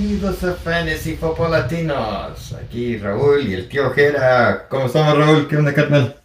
[0.00, 2.52] Bienvenidos a Fantasy Football Latinos.
[2.52, 4.66] Aquí Raúl y el tío Jera.
[4.68, 5.48] ¿Cómo estamos, Raúl?
[5.48, 6.20] ¿Qué onda, carnal?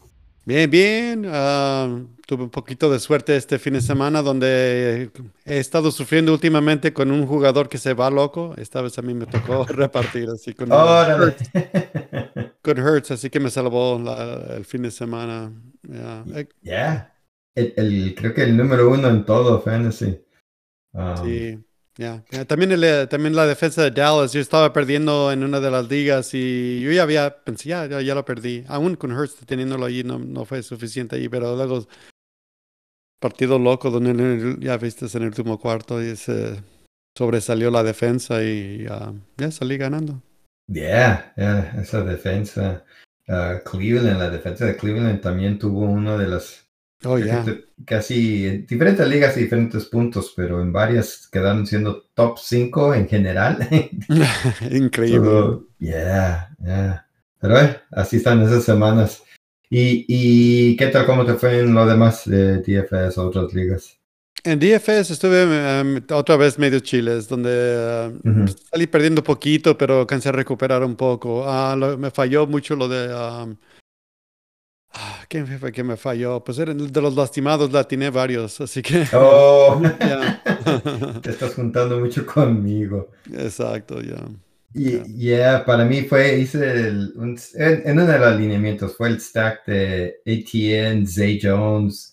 [0.46, 1.26] Bien, bien.
[1.30, 1.88] Ah,
[2.28, 5.10] tuve un poquito de suerte este fin de semana donde
[5.46, 8.54] he estado sufriendo últimamente con un jugador que se va loco.
[8.58, 11.34] Esta vez a mí me tocó repartir así con, Órale.
[12.62, 15.50] con Hertz, así que me salvó la- el fin de semana.
[15.84, 16.26] Ya.
[16.36, 17.16] Eh, Ya.
[17.56, 20.20] El, el- creo que el número uno en todo, Fantasy.
[20.94, 21.58] Um, Sí,
[21.98, 25.90] Ya, También, eh, también la defensa de Dallas, yo estaba perdiendo en una de las
[25.90, 28.64] ligas y yo ya había pensé, ya, ya, lo perdí.
[28.68, 31.86] Aún con Hurts teniéndolo ahí no, no fue suficiente ahí, pero luego
[33.20, 36.64] partido loco donde ya viste en el último cuarto y se
[37.16, 40.22] sobresalió la defensa y ah, ya salí ganando.
[40.68, 42.84] Yeah, yeah, esa defensa.
[43.28, 46.68] Uh, Cleveland, la defensa de Cleveland también tuvo uno de las
[47.04, 47.44] Oh, ya.
[47.86, 53.08] casi en diferentes ligas y diferentes puntos, pero en varias quedaron siendo top 5 en
[53.08, 53.68] general.
[54.72, 55.20] Increíble.
[55.30, 57.06] So, yeah, yeah.
[57.40, 59.24] Pero eh, así están esas semanas.
[59.70, 63.98] ¿Y, ¿Y qué tal, cómo te fue en lo demás de DFS o otras ligas?
[64.44, 65.44] En DFS estuve
[65.80, 68.46] em, otra vez medio chiles, donde eh, Ujú.
[68.72, 71.44] salí perdiendo poquito, pero alcancé a recuperar un poco.
[71.48, 73.08] Ah, lo- me falló mucho lo de...
[73.12, 73.48] ah,
[75.32, 76.44] ¿Quién fue que me falló?
[76.44, 79.06] Pues era de los lastimados, la atiné varios, así que...
[79.14, 80.42] Oh, ya.
[81.22, 83.10] te estás juntando mucho conmigo.
[83.34, 84.18] Exacto, ya.
[84.74, 89.08] Y yeah, para mí fue, hice el, un- en, en uno de los alineamientos, fue
[89.08, 92.10] el stack de ATN, Zay Jones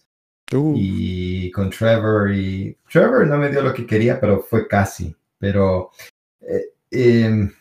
[0.50, 2.32] Uh, y con Trevor.
[2.32, 5.14] Y Trevor no me dio lo que quería, pero fue casi.
[5.38, 5.90] Pero
[6.40, 7.52] eh, em,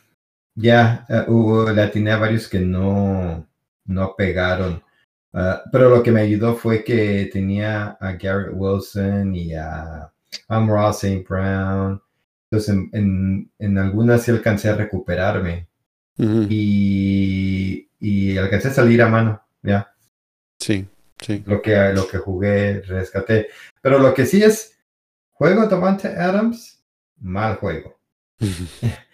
[0.56, 3.46] ya eh, hubo, le atiné a varios que no,
[3.86, 4.82] no pegaron.
[5.40, 10.12] Ah, pero lo que me ayudó fue que tenía a Garrett Wilson y a
[10.48, 11.24] Amra St.
[11.30, 12.02] Brown.
[12.50, 15.68] Entonces, en, en, en algunas sí alcancé a recuperarme
[16.18, 19.94] ujú, y, y alcancé a salir a mano, ya.
[20.60, 20.88] Sí,
[21.22, 21.44] sí.
[21.46, 23.50] Lo que, lo que jugué, rescaté.
[23.80, 24.80] Pero lo que sí es,
[25.34, 26.84] juego Davante Adams,
[27.20, 28.00] mal juego.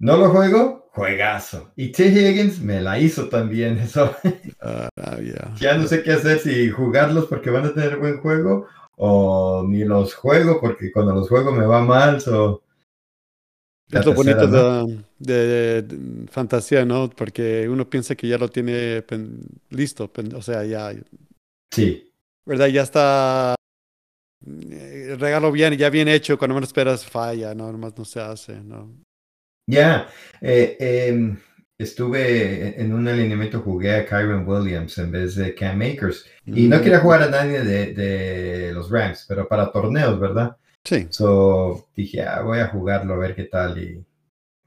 [0.00, 1.72] No lo juego, juegazo.
[1.76, 2.06] Y T.
[2.08, 3.78] Higgins me la hizo también.
[3.80, 4.14] Eso
[4.60, 4.88] Ah,
[5.20, 5.50] ya.
[5.60, 8.66] ya no sé qué hacer, si jugarlos porque van a tener buen juego
[8.96, 12.20] o ni los juego porque cuando los juego me va mal.
[12.20, 12.62] So,
[13.90, 17.10] Es lo bonito de, de- de fantasía, ¿no?
[17.10, 20.92] Porque uno piensa que ya lo tiene pen- listo, pen- o sea, ya,
[21.72, 22.12] Sí,
[22.44, 22.66] ¿verdad?
[22.68, 23.54] Ya está
[24.46, 27.70] eh, el regalo bien, ya bien hecho, cuando menos esperas falla, ¿no?
[27.72, 28.90] Nomás no se hace, ¿no?
[29.66, 30.08] Ya.
[30.40, 30.76] eh,
[31.08, 31.38] em,
[31.78, 36.26] estuve en un alineamiento, jugué a Kyron Williams en vez de Cam Akers.
[36.46, 40.56] Y no quería jugar a nadie de, de los Rams, pero para torneos, ¿verdad?
[40.84, 43.78] Sí, So dije, ah, voy a jugarlo a ver qué tal.
[43.78, 44.04] Y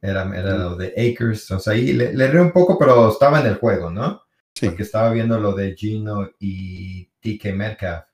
[0.02, 0.60] era, era Mm.
[0.60, 1.44] lo de Akers.
[1.44, 4.22] Entonces ahí le, le erré un poco, pero estaba en el juego, ¿no?
[4.56, 8.06] sí, Porque estaba viendo lo de Gino y TK Metcalf.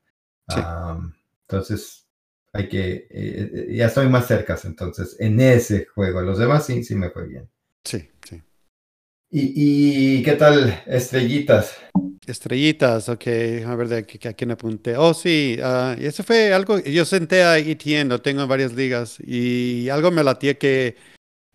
[0.47, 0.61] Sí.
[0.61, 1.13] Um,
[1.47, 2.00] entonces,
[2.53, 3.07] hay que.
[3.09, 4.57] eh, eh, ya estoy más cerca.
[4.63, 6.21] Entonces, en ese juego.
[6.21, 7.49] Los demás sí, sí me fue bien.
[7.83, 8.41] sí, sí.
[9.31, 11.75] ¿Y, y qué tal, estrellitas?
[12.25, 13.23] Estrellitas, ok,
[13.65, 14.95] a ver de qué- a quién apunté.
[14.95, 15.57] Oh, sí,
[15.97, 20.11] y eso fue algo, yo senté a ETN, lo tengo en varias ligas, y algo
[20.11, 20.95] me latía que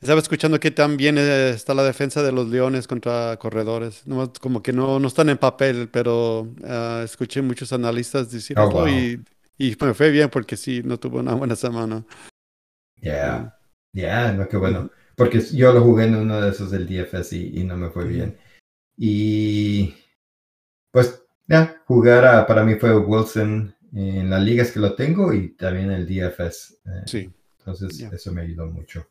[0.00, 4.06] estaba escuchando que también eh, está la defensa de los Leones contra corredores.
[4.06, 8.68] Nomás como que no, no están en papel, pero ah, escuché muchos analistas decir Oh,
[8.70, 8.88] wow.
[8.88, 9.20] y,
[9.58, 12.04] y me fue bien porque sí, no tuvo una buena semana.
[13.00, 13.52] Ya,
[13.92, 14.90] ya, no, qué bueno.
[15.16, 18.06] Porque yo lo jugué en uno de esos del DFS y, y no me fue
[18.06, 18.38] bien.
[18.96, 19.94] Y
[20.90, 25.56] pues ya, jugar a- para mí fue Wilson en las ligas que lo tengo y
[25.56, 26.74] también el DFS.
[26.86, 29.06] eh, Sí, entonces eso me ayudó mucho.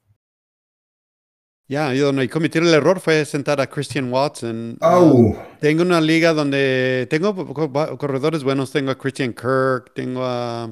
[1.68, 4.78] Ya, yo no, y cometer el error fue sentar a Christian Watson.
[4.82, 5.36] ¡Oh!
[5.60, 8.72] Tengo una liga donde tengo co- co- corredores buenos.
[8.72, 10.66] Tengo a Christian Kirk, tengo a.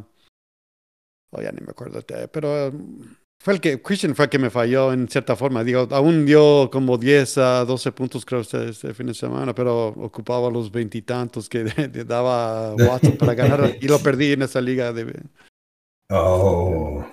[1.31, 2.00] Oh, ya ni me acuerdo.
[2.31, 3.81] Pero um, fue el que.
[3.81, 5.63] Christian fue el que me falló en cierta forma.
[5.63, 9.88] Digo, aún dio como 10 a 12 puntos, creo, este, este fin de semana, pero
[9.88, 14.94] ocupaba los veintitantos que le daba Watson para ganar y lo perdí en esa liga.
[14.94, 15.12] De,
[16.12, 17.04] ¡Oh!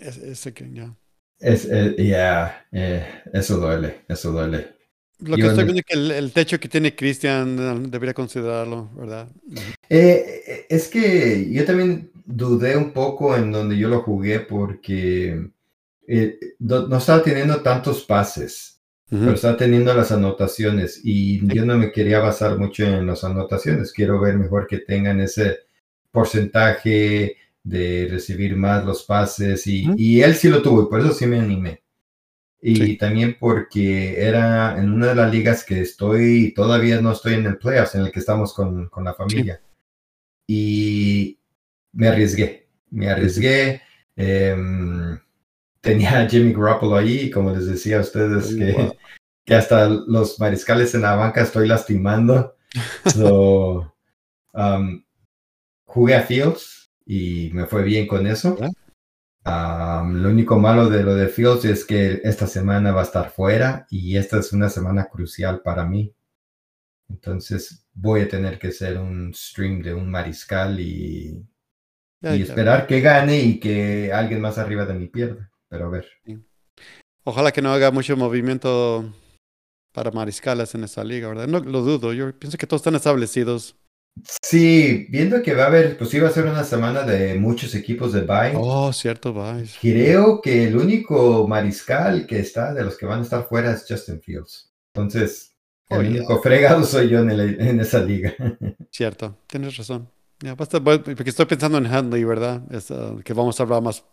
[0.00, 0.90] ese, ese que ya.
[1.38, 1.68] Es,
[1.98, 4.76] ya, eh, eso duele, eso duele.
[5.20, 8.12] Lo que Yo estoy viendo es que el, el techo que tiene Christian eh, debería
[8.12, 9.28] considerarlo, ¿verdad?
[9.88, 15.48] Eh, es que yo también dudé un poco en donde yo lo jugué porque
[16.06, 21.78] eh, no, no estaba teniendo tantos pases, pero estaba teniendo las anotaciones y yo no
[21.78, 23.92] me quería basar mucho en las anotaciones.
[23.92, 25.60] Quiero ver mejor que tengan ese
[26.10, 27.36] porcentaje
[27.66, 31.26] de recibir más los pases y, y él sí lo tuvo y por eso sí
[31.26, 31.82] me animé.
[32.62, 32.96] y Sí.
[32.96, 37.58] también porque era en una de las ligas que estoy, todavía no estoy en el
[37.58, 39.60] playoffs, en el que estamos con, con la familia.
[40.48, 41.38] Y
[41.92, 43.82] me arriesgué, me arriesgué.
[44.16, 45.18] em,
[45.80, 48.96] tenía a Jimmy Garoppolo ahí, como les decía a ustedes, que, wow.
[49.44, 52.54] que hasta los mariscales en la banca estoy lastimando.
[53.12, 53.94] So,
[54.54, 55.02] um,
[55.84, 56.75] jugué a Fields
[57.06, 58.58] y me fue bien con eso.
[59.46, 63.30] Um, lo único malo de lo de Fields es que esta semana va a estar
[63.30, 66.12] fuera y esta es una semana crucial para mí.
[67.08, 71.46] Entonces voy a tener que hacer un stream de un mariscal y,
[72.22, 75.48] y esperar que gane y que alguien más arriba de mí pierda.
[75.68, 76.08] Pero a ver.
[77.22, 79.14] Ojalá que no haga mucho movimiento
[79.92, 81.46] para mariscales en esa liga, ¿verdad?
[81.46, 82.12] No lo dudo.
[82.12, 83.76] Yo pienso que todos están establecidos.
[84.42, 88.12] Sí, viendo que va a haber, pues iba a ser una semana de muchos equipos
[88.12, 88.62] de bye.
[88.62, 89.78] Oh, cierto, Vice.
[89.80, 93.84] Creo que el único mariscal que está de los que van a estar fuera es
[93.88, 94.72] Justin Fields.
[94.94, 95.54] Entonces,
[95.90, 98.34] el Oh, único fregado soy yo en, el- en esa liga.
[98.90, 100.10] Cierto, tienes razón.
[100.40, 102.62] Ya, basta, porque estoy pensando en Handley, ¿verdad?
[102.72, 104.04] Es, ah, que vamos a hablar más,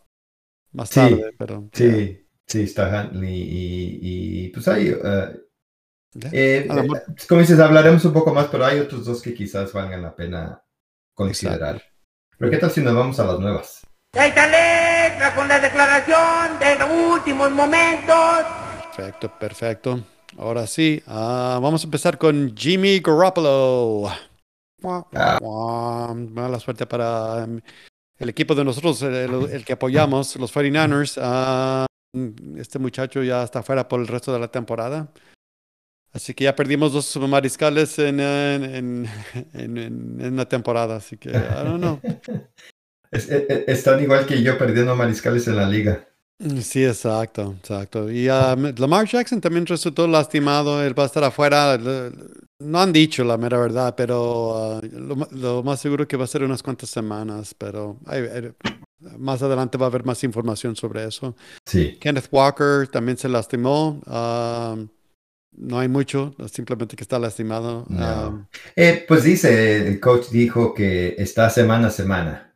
[0.73, 5.33] más Sí, tarde, pero Sí, sí, está Huntley y, y, pues eh, ya.
[6.31, 6.87] Eh, eh,
[7.27, 10.63] como dices, hablaremos un poco más, pero hay otros dos que quizás valgan la pena
[11.13, 11.81] considerar.
[12.37, 13.81] Pero ¿qué tal si nos vamos a las nuevas?
[14.13, 18.45] Esta letra con la declaración de los últimos momentos.
[18.95, 20.03] Perfecto, perfecto.
[20.37, 24.09] Ahora sí, ah, vamos a empezar con Jimmy Garoppolo.
[24.83, 26.13] Ah.
[26.13, 27.59] Mala suerte para um,
[28.17, 31.19] el equipo de nosotros, el, el que apoyamos, los 49ers.
[31.21, 31.85] Ah,
[32.57, 35.07] este muchacho ya está fuera por el resto de la temporada.
[36.13, 39.07] Así que ya perdimos dos mariscales en, en,
[39.53, 40.97] en, en, una temporada.
[40.97, 41.99] Así que, I don't know.
[43.11, 46.07] Es- es- es- están igual que yo perdiendo mariscales en la liga.
[46.61, 48.09] Sí, exacto, exacto.
[48.11, 51.77] Y ah, Lamar Jackson también resultó lastimado, él va a estar afuera.
[52.59, 56.27] No han dicho la mera verdad, pero ah, lo, lo más seguro que va a
[56.27, 58.51] ser unas cuantas semanas, pero ay, ay,
[59.19, 61.35] más adelante va a haber más información sobre eso.
[61.67, 61.97] Sí.
[62.01, 64.01] Kenneth Walker también se lastimó.
[64.07, 64.75] ah,
[65.57, 67.85] no hay mucho, simplemente que está lastimado.
[67.89, 68.05] No.
[68.05, 72.53] Ah, Eh, pues dice, el coach dijo que está semana a semana.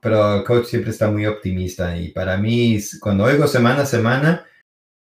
[0.00, 4.44] Pero el coach siempre está muy optimista y para mí, cuando oigo semana a semana,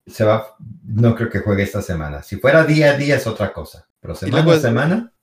[0.05, 2.21] se va, no creo que juegue esta semana.
[2.21, 5.13] Si fuera día a día es otra cosa, pero semana luego a semana,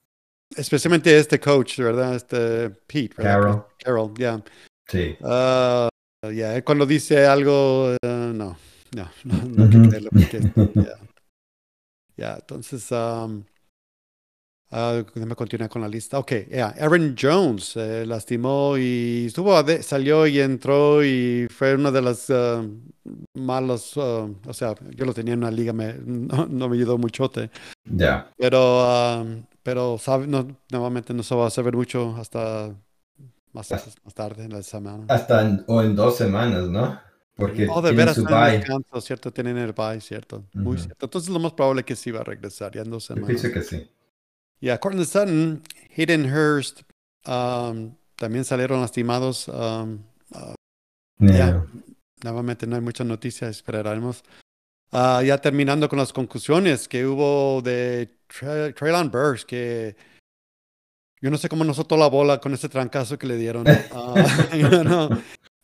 [0.56, 2.14] especialmente este coach, ¿verdad?
[2.14, 3.32] Este Pete, ¿verdad?
[3.32, 3.64] Carroll.
[3.78, 4.42] Carroll, ya.
[4.88, 5.16] sí.
[5.22, 5.88] Ah,
[6.32, 8.56] ya, él cuando dice algo, eh, no,
[8.94, 10.40] no, no, no hay que creerlo porque,
[12.16, 12.24] ya.
[12.26, 13.44] Ya, entonces, um,
[14.70, 16.18] ah, déjame continuar con la lista.
[16.18, 19.52] Ok, ya, Aaron Jones se lastimó y estuvo,
[19.82, 22.62] salió y entró y fue una de las ah,
[23.34, 26.98] malos, ah, o sea, yo lo tenía en una liga, me, no, no me ayudó
[26.98, 27.50] muchote,
[27.84, 28.30] Ya.
[28.36, 29.24] pero, ah,
[29.62, 32.74] pero sabe, no, nuevamente no se va a saber mucho hasta
[33.52, 33.70] más,
[34.04, 35.04] más tarde en la semana.
[35.08, 36.98] Hasta en- o en dos semanas, ¿no?
[37.36, 38.58] Porque Oh, de tienen veras, su bye.
[38.58, 39.30] descanso, ¿cierto?
[39.32, 40.44] Tienen el bye, ¿cierto?
[40.54, 40.84] Muy Ujú.
[40.84, 41.06] cierto.
[41.06, 43.40] Entonces, lo más probable es que sí va a regresar ya en dos Yo semanas.
[43.40, 43.90] pienso que sí.
[44.60, 45.62] Y a Cortland Sutton,
[45.96, 46.80] Hayden Hurst,
[47.26, 49.48] um, también salieron lastimados.
[49.48, 49.98] um,
[51.18, 51.36] Yeah.
[51.38, 51.66] Ya.
[52.24, 54.22] nuevamente no hay muchas noticias, esperaremos.
[54.92, 59.96] Ah, ya terminando con las conclusiones que hubo de Tre- Traylon Burks, que
[61.22, 63.64] yo no sé cómo nos soltó la bola con ese trancazo que le dieron.
[64.52, 65.08] You know,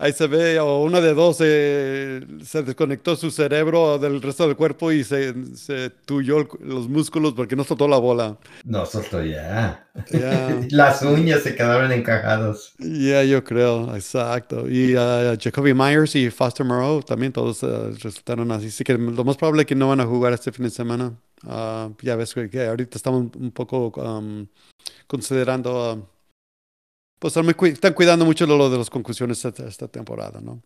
[0.03, 4.57] ahí se ve, o una de dos eh, se desconectó su cerebro del resto del
[4.57, 8.37] cuerpo y se, se tuyó el- los músculos porque no soltó la bola.
[8.65, 9.87] No, soltó ya.
[10.71, 12.73] Las uñas se quedaron encajadas.
[12.79, 14.69] Ya, yo creo, exacto.
[14.69, 18.67] Y ah, Jacoby Myers y Foster Moreau también todos ah, resultaron así.
[18.67, 21.13] Así que lo más probable es que no van a jugar este fin de semana.
[21.47, 24.47] Ah, ya ves que, ahorita estamos un poco um,
[25.07, 26.12] considerando, ah,
[27.23, 30.41] pues están, muy cui- están cuidando mucho lo, lo de las conclusiones esta, esta temporada,
[30.41, 30.61] ¿no?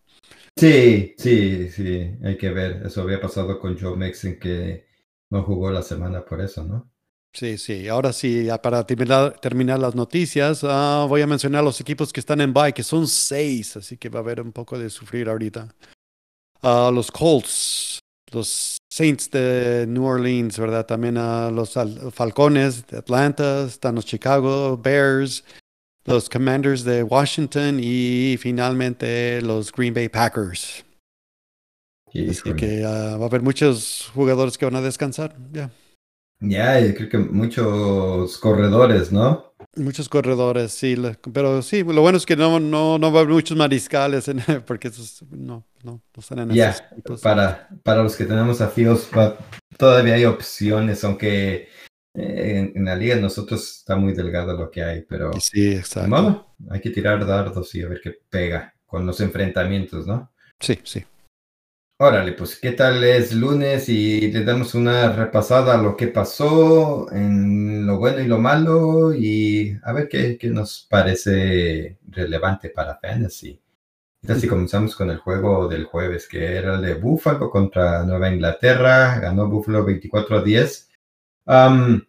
[0.57, 2.83] Sí, sí, sí, hay que ver.
[2.87, 4.87] Eso había pasado con Joe Mixon que
[5.31, 6.91] no jugó la semana por eso, ¿no?
[7.33, 7.87] Sí, sí.
[7.89, 12.41] Ahora sí, para terminar, terminar las noticias, ah, voy a mencionar los equipos que están
[12.41, 15.69] en bye, que son seis, así que va a haber un poco de sufrir ahorita.
[16.63, 18.01] Ah, los Colts,
[18.33, 20.87] los Saints de New Orleans, ¿verdad?
[20.87, 25.45] También a los Al- Falcones de Atlanta, están los Chicago Bears,
[26.07, 30.85] los Commanders de Washington y finalmente los Green Bay Packers.
[32.09, 35.71] Así que ah, va a haber muchos jugadores que van a descansar, ya.
[36.41, 39.53] Ya, yo creo que muchos corredores, ¿no?
[39.75, 40.95] Muchos corredores, sí,
[41.33, 44.43] pero sí, lo bueno es que no, no, no va a haber muchos mariscales, en-
[44.67, 47.21] porque esos no, no, no están en esos equipos.
[47.21, 49.09] para, para los que tenemos a Fields,
[49.79, 51.69] todavía hay opciones, aunque
[52.17, 56.09] en, en la liga nosotros está muy delgado lo que hay, pero Sí, exacto.
[56.09, 60.33] modo, hay que tirar dardos y a ver qué pega con los enfrentamientos, ¿no?
[60.61, 61.05] Sí, sí.
[61.99, 63.89] Órale, pues, ¿qué tal es lunes?
[63.89, 69.15] Y le damos una repasada a lo que pasó en lo bueno y lo malo
[69.15, 73.59] y a ver qué, qué nos parece relevante para Fantasy.
[74.29, 79.19] Así comenzamos con el juego del jueves, que era el de Buffalo contra Nueva Inglaterra.
[79.21, 80.86] Ganó Buffalo 24 a 10.
[81.47, 82.03] Um,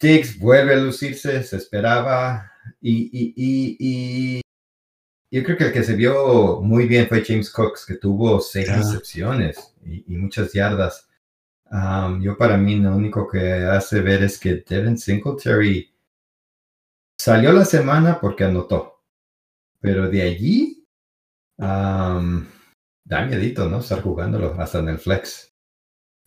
[0.00, 2.50] Diggs vuelve a lucirse, se esperaba.
[2.80, 4.40] Y, y, y, y
[5.30, 8.68] yo creo que el que se vio muy bien fue James Cox, que tuvo seis
[8.68, 11.08] recepciones y, y muchas yardas.
[11.70, 15.94] Um, yo para mí lo único que hace ver es que Devin Singletary
[17.20, 19.02] salió la semana porque anotó.
[19.80, 20.86] Pero de allí,
[21.58, 22.46] um,
[23.04, 23.80] da miedito, ¿no?
[23.80, 25.47] Estar jugándolo hasta en el flex.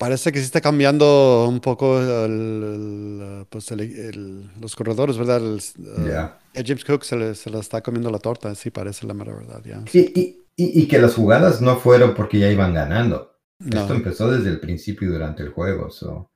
[0.01, 5.39] Parece que sí está cambiando un poco el, el, pues el- los corredores, ¿verdad?
[5.43, 5.59] Uh,
[6.07, 6.39] Ya.
[6.55, 9.31] a James Cook se le, se le está comiendo la torta, sí, parece la mera
[9.35, 9.83] verdad, ya.
[9.93, 13.37] Y, y, y, y que las jugadas no fueron porque ya iban ganando.
[13.59, 15.91] No, Esto empezó desde el principio durante el juego.
[15.91, 16.31] so.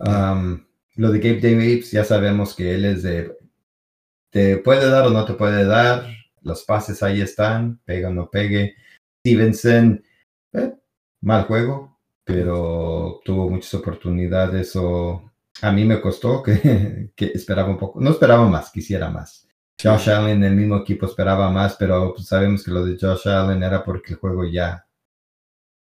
[0.00, 0.64] Um,
[0.96, 3.36] lo de Gabe Davis, ya sabemos que él es de.
[4.30, 6.06] Te puede dar o no te puede dar.
[6.40, 8.74] Los pases ahí están, pega o no pegue.
[9.20, 10.02] Stevenson,
[10.54, 10.72] eh,
[11.20, 11.91] mal juego,
[12.32, 14.74] pero tuvo muchas oportunidades.
[14.76, 18.00] O a mí me costó que, que esperaba un poco.
[18.00, 19.46] No esperaba más, quisiera más.
[19.82, 23.62] Josh Allen, el mismo equipo esperaba más, pero pues, sabemos que lo de Josh Allen
[23.62, 24.86] era porque el juego ya,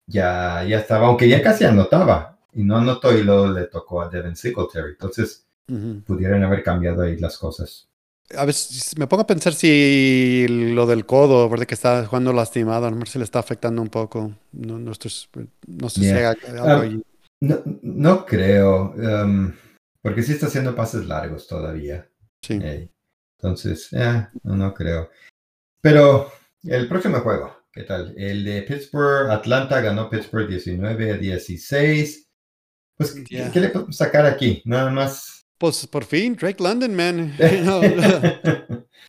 [0.07, 4.09] ya, ya estaba, aunque ya casi anotaba, y no anotó y luego le tocó a
[4.09, 4.93] Devin Singletary.
[4.93, 6.03] Entonces Ujú.
[6.07, 7.89] pudieron haber cambiado ahí las cosas.
[8.37, 11.67] A veces me pongo a pensar si lo del codo, ¿verdad?
[11.67, 14.33] Que está jugando lastimado, a lo mejor se le está afectando un poco.
[14.53, 15.13] No, no, estoy-
[15.67, 16.31] no sé si Yeah.
[16.31, 17.03] haga algo Ah, ahí.
[17.41, 19.53] No, no creo, um,
[20.01, 22.09] porque sí está haciendo pases largos todavía.
[22.41, 22.59] Sí.
[23.39, 25.11] Entonces, eh, no, no creo.
[25.83, 26.33] Pero
[26.65, 28.15] el próximo juego, ¿qué tal?
[28.17, 32.27] El de Pittsburgh, Atlanta ganó Pittsburgh 19 a 16.
[32.97, 33.53] Pues, ¿qué- Yeah.
[33.53, 34.63] ¿qué le podemos sacar aquí?
[34.65, 35.44] Nada más.
[35.59, 37.37] Pues por fin, Drake London, man.
[37.65, 37.81] No,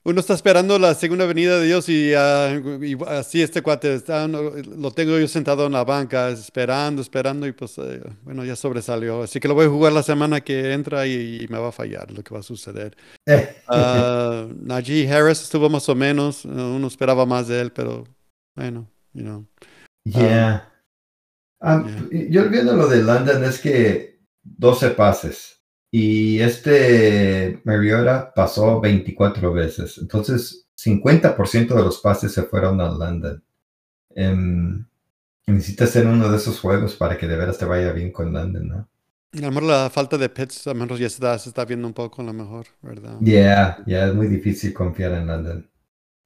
[0.03, 4.27] Uno está esperando la segunda venida de Dios y, ah, y así este cuate está,
[4.27, 8.55] no, lo tengo yo sentado en la banca esperando, esperando y pues eh, bueno, ya
[8.55, 9.23] sobresalió.
[9.23, 11.71] Así que lo voy a jugar la semana que entra y, y me va a
[11.71, 12.95] fallar lo que va a suceder.
[13.67, 18.03] Ah, Najee Harris estuvo más o menos, eh, uno esperaba más de él, pero
[18.55, 19.47] bueno, you know.
[20.03, 20.71] Yeah.
[21.59, 25.54] Um, Yo viendo lo de London es que 12 pases
[25.97, 29.97] y este Mariota pasó 24 veces.
[29.97, 33.41] Entonces, 50% de los pases se fueron a London.
[34.13, 34.85] Em,
[35.47, 38.67] necesitas ser uno de esos juegos para que de veras te vaya bien con London,
[38.67, 38.89] ¿no?
[39.31, 41.63] A lo mejor la falta de pits, a lo mejor ya se está, se está
[41.63, 43.17] viendo un poco a lo mejor, ¿verdad?
[43.21, 45.69] Yeah, yeah, es muy difícil confiar en London.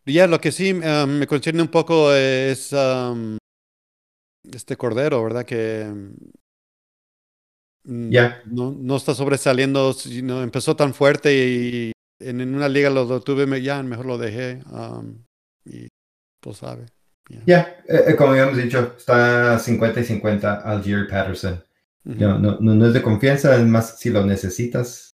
[0.03, 3.37] Ya, lo que sí eh, me concierne un poco es um,
[4.51, 5.45] este Cordero, ¿verdad?
[5.45, 5.85] Que
[7.83, 8.41] Ya.
[8.45, 13.21] no, no está sobresaliendo, sino empezó tan fuerte y en, en una liga lo, lo
[13.21, 14.61] tuve, ya mejor lo dejé.
[14.71, 15.23] um,
[15.65, 15.87] y
[16.41, 16.85] pues sabe.
[17.29, 17.41] ya.
[17.45, 21.63] Ya, eh, eh, como habíamos dicho, está 50 y 50 Algier Patterson.
[22.03, 25.11] No, no, no, no es de confianza, es más si lo necesitas.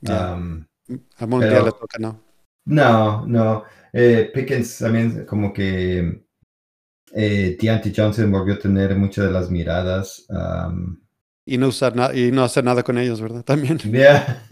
[0.00, 0.34] Ya.
[0.34, 0.64] Um,
[1.18, 2.20] A Montiel pero- le toca, ¿no?
[2.64, 3.64] No, no.
[3.92, 6.24] Eh, Pickens también como que
[7.14, 10.24] eh, Deontay Johnson volvió a tener muchas de las miradas.
[10.28, 11.01] um,
[11.44, 13.42] Y no usar nada y no hacer nada con ellos, ¿verdad?
[13.44, 13.78] También.
[13.90, 14.44] Ya,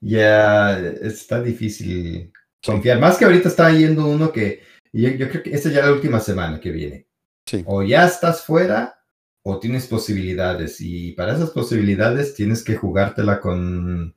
[0.00, 2.32] ya, está difícil
[2.64, 2.98] confiar.
[2.98, 5.92] Más que ahorita está yendo uno que yo, yo creo que esta ya es la
[5.92, 7.06] última semana que viene.
[7.46, 7.62] Sí.
[7.66, 8.96] O ya estás fuera
[9.42, 10.80] o tienes posibilidades.
[10.80, 14.14] Y para esas posibilidades tienes que jugártela con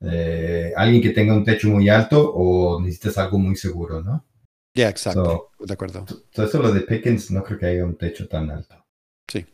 [0.00, 4.26] eh, alguien que tenga un techo muy alto o necesitas algo muy seguro, ¿no?
[4.74, 5.52] Ya, exacto.
[5.56, 6.04] So, de acuerdo.
[6.32, 8.84] Todo eso lo de Pickens no creo que haya un techo tan alto.
[9.30, 9.46] Sí.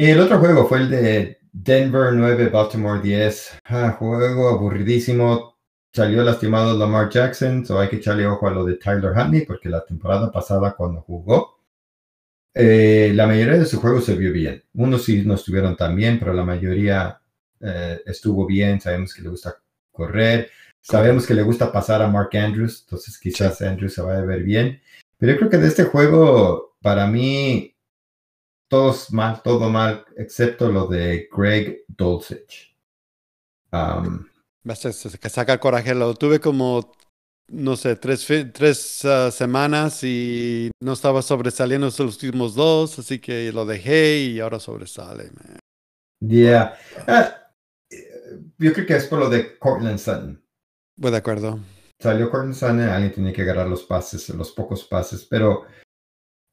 [0.00, 3.58] El otro juego fue el de Denver 9, Baltimore 10.
[3.64, 5.58] Ah, juego aburridísimo.
[5.92, 9.68] Salió lastimado Lamar Jackson, so hay que echarle ojo a lo de Tyler Huntley porque
[9.68, 11.58] la temporada pasada cuando jugó,
[12.54, 14.62] eh, la mayoría de sus juegos se vio bien.
[14.74, 17.20] Unos sí no estuvieron tan bien, pero la mayoría
[17.60, 18.80] eh, estuvo bien.
[18.80, 19.56] Sabemos que le gusta
[19.90, 20.48] correr.
[20.80, 24.44] Sabemos que le gusta pasar a Mark Andrews, entonces quizás Andrews se vaya a ver
[24.44, 24.80] bien.
[25.16, 27.74] Pero yo creo que de este juego, para mí,
[28.68, 32.76] todos mal, todo mal, excepto lo de Greg Dulcich.
[33.72, 34.26] Um,
[35.28, 35.94] saca coraje.
[35.94, 36.92] Lo tuve como,
[37.48, 43.52] no sé, tres, tres ah, semanas y no estaba sobresaliendo los últimos dos, así que
[43.52, 45.30] lo dejé y ahora sobresale.
[45.32, 45.58] man.
[46.20, 46.76] Yeah.
[47.06, 47.52] Ah,
[48.58, 50.42] yo creo que es por lo de Cortland Sutton.
[50.96, 51.60] Voy de acuerdo.
[52.00, 55.64] Salió Cortland Sutton, alguien tenía que agarrar los pases, los pocos pases, pero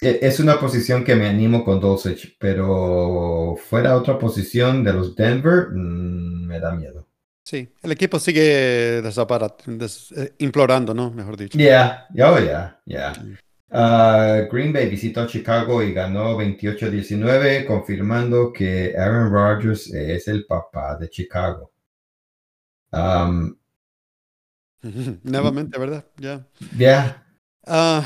[0.01, 5.69] es una posición que me animo con Dulcich, pero fuera otra posición de los Denver,
[5.71, 7.07] mm, me da miedo.
[7.43, 11.11] Sí, el equipo sigue des- eh, implorando, ¿no?
[11.11, 11.57] Mejor dicho.
[11.57, 13.13] Yeah, oh yeah, yeah.
[13.71, 20.97] Ah, Green Bay visitó Chicago y ganó 28-19, confirmando que Aaron Rodgers es el papá
[20.97, 21.71] de Chicago.
[22.91, 23.57] Um,
[25.23, 26.05] Nuevamente, ¿verdad?
[26.17, 26.45] Ya.
[26.77, 27.15] yeah,
[27.67, 28.05] Ah,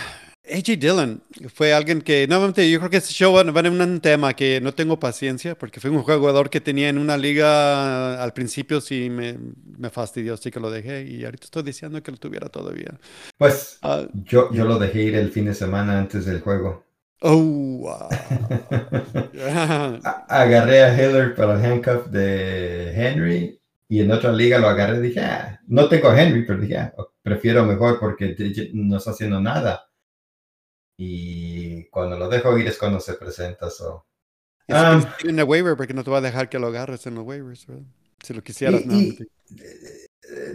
[0.52, 0.76] A.J.
[0.78, 1.22] Dillon
[1.54, 4.60] fue alguien que, nuevamente, yo creo que este show va, va en un tema que
[4.62, 9.10] no tengo paciencia, porque fue un jugador que tenía en una liga al principio, sí
[9.10, 9.38] me,
[9.78, 12.94] me fastidió, así que lo dejé, y ahorita estoy diciendo que lo tuviera todavía.
[13.38, 16.84] pues Ah, yo, yo lo dejé ir el fin de semana antes del juego.
[17.22, 18.10] oh, wow.
[20.28, 25.02] Agarré a Hiller para el handcuff de Henry y en otra liga lo agarré y
[25.02, 28.36] dije, "Ah, no tengo a Henry, pero dije, "Ah, prefiero mejor porque
[28.74, 29.89] no está haciendo nada.
[31.02, 33.70] Y cuando lo dejo ir es cuando se presenta.
[33.70, 34.06] So.
[34.68, 34.74] Que
[35.24, 37.24] ir en el waiver, porque no te va a dejar que lo agarres en los
[37.26, 37.84] waivers, ¿verdad?
[38.22, 38.94] Si lo quisieras, Y- no.
[39.00, 39.18] y-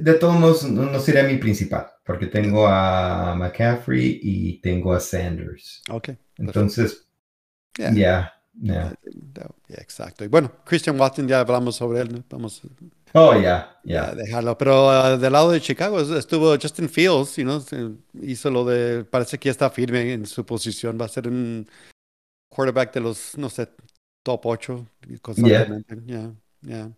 [0.00, 5.00] De todos modos, no, no sería mi principal, porque tengo a McCaffrey y tengo a
[5.00, 5.82] Sanders.
[5.90, 6.10] Ok.
[6.36, 7.08] Entonces,
[7.76, 7.92] Yeah.
[7.94, 8.20] ya.
[8.20, 8.92] No, yeah,
[9.70, 10.24] exacto.
[10.24, 12.24] Y bueno, Christian Watson, ya hablamos sobre él, ¿no?
[12.30, 12.62] Vamos
[13.16, 14.14] Oh, ya, a ya.
[14.14, 14.58] dejarlo.
[14.58, 17.62] Pero ah, del lado de Chicago es- estuvo Justin Fields, you know,
[18.20, 21.68] hizo lo de, parece que ya está firme en su posición, va a ser un
[22.50, 23.68] quarterback de los, no sé,
[24.24, 24.86] top 8
[25.22, 25.96] constantemente.
[26.06, 26.32] Yeah,
[26.62, 26.90] yeah.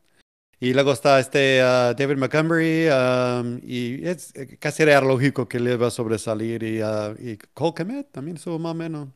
[0.58, 5.60] Y luego está este ah, David Montgomery um, y es, eh, casi era lógico que
[5.60, 9.08] le iba a sobresalir y, ah, y Cole Kmet también estuvo más o menos.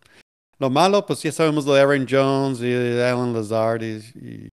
[0.61, 4.49] Lo malo, pues ya sabemos lo de Aaron Jones y de Alan Lazard y, y,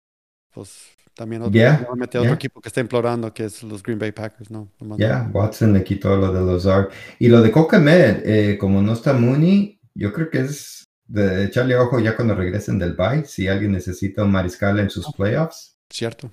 [0.53, 2.33] pues también otro, Yeah, otro yeah.
[2.33, 4.69] equipo que está implorando que es los Green Bay Packers, ¿no?
[4.97, 5.31] Ya, no.
[5.31, 6.91] Watson le quitó lo de los ARC.
[7.19, 11.45] Y lo de Coca Med, eh, como no está Mooney, yo creo que es de
[11.45, 15.77] echarle ojo ya cuando regresen del bye, si alguien necesita un mariscal en sus playoffs,
[15.89, 16.31] Cierto.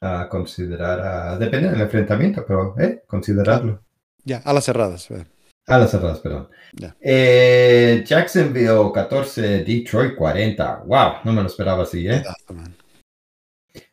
[0.00, 3.82] a considerar, a, depende del enfrentamiento, pero eh, considerarlo.
[4.24, 5.06] Ya, a las cerradas.
[5.08, 5.26] ¿verdad?
[5.66, 6.48] A las cerradas, perdón.
[6.72, 6.96] Ya.
[7.00, 10.82] Eh, Jacksonville 14, Detroit 40.
[10.86, 12.22] Wow, no me lo esperaba así, ¿eh?
[12.52, 12.74] Man.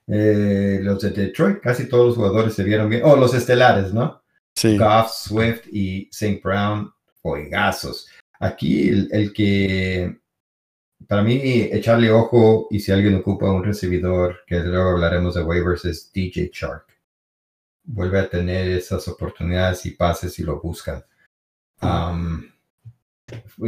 [0.07, 3.03] Eh, Los de Detroit, casi todos los jugadores se vieron bien.
[3.05, 4.23] Oh, los estelares, ¿no?
[4.55, 4.77] Sí.
[4.77, 6.41] Goff, Swift y St.
[6.43, 8.07] Brown, juegazos.
[8.39, 10.17] Aquí el, el que,
[11.07, 11.39] para mí,
[11.71, 16.49] echarle ojo y si alguien ocupa un recibidor, que luego hablaremos de waivers, es DJ
[16.51, 16.85] Shark.
[17.83, 21.03] Vuelve a tener esas oportunidades y pases si lo buscan.
[21.81, 22.43] Um,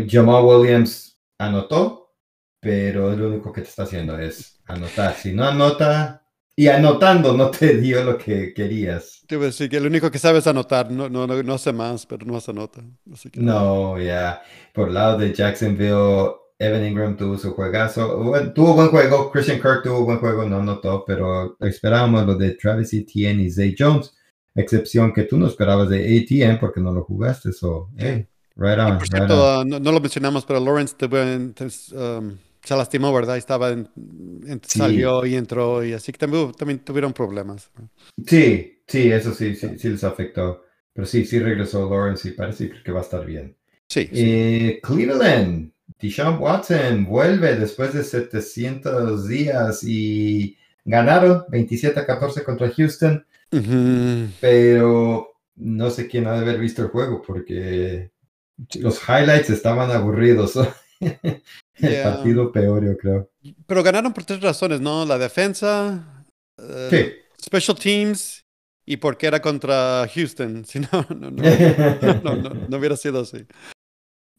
[0.08, 2.13] Jamal Williams anotó,
[2.60, 5.15] pero lo único que te está haciendo es anotar.
[5.15, 6.21] Si no anota,
[6.56, 9.24] y anotando no te dio lo que querías.
[9.28, 11.54] Te iba a decir que el único que sabe es anotar, no, no, no, no
[11.54, 12.82] hace más, pero no hace nota.
[13.12, 14.41] Así que No, ya.
[14.74, 18.17] Por el lado de Jacksonville, Evan Ingram tuvo su juegazo.
[18.17, 19.32] Bueno, tuvo buen juego.
[19.32, 23.76] Christian Kirk tuvo buen juego, no anotó, pero esperábamos lo de Travis Etienne y Zay
[23.78, 24.13] Jones.
[24.56, 27.54] Excepción que tú no esperabas de Etienne porque no lo jugaste.
[27.54, 29.60] So, hey, right on, por right cierto, on.
[29.60, 33.38] ah, no, no lo mencionamos, pero Lawrence tes- um, se lastimó, ¿verdad?
[33.38, 33.90] Estaba en-
[34.46, 34.80] en- Sí.
[34.80, 37.72] salió y entró, y así que también, también tuvieron problemas.
[38.28, 40.64] Sí, sí, eso sí, sí, sí les afectó.
[40.94, 43.56] Pero sí, sí regresó Lawrence y parece que va a estar bien.
[43.88, 44.10] Sí, sí.
[44.14, 52.70] Eh, Cleveland, Deshaun Watson vuelve después de 700 días y ganaron 27 a 14 contra
[52.72, 53.26] Houston,
[54.40, 58.12] Pero no sé quién ha de haber visto el juego porque
[58.80, 60.56] los highlights estaban aburridos.
[61.00, 61.42] el
[61.78, 62.04] Yeah.
[62.14, 63.32] partido peor, yo creo.
[63.66, 65.04] Pero ganaron por tres razones, ¿no?
[65.04, 66.24] La defensa,
[66.60, 66.88] eh,
[67.40, 67.46] Sí.
[67.50, 68.42] special teams
[68.86, 70.64] y porque era contra Houston.
[70.66, 73.46] Si no, no, no, no, no, hubiera sido así.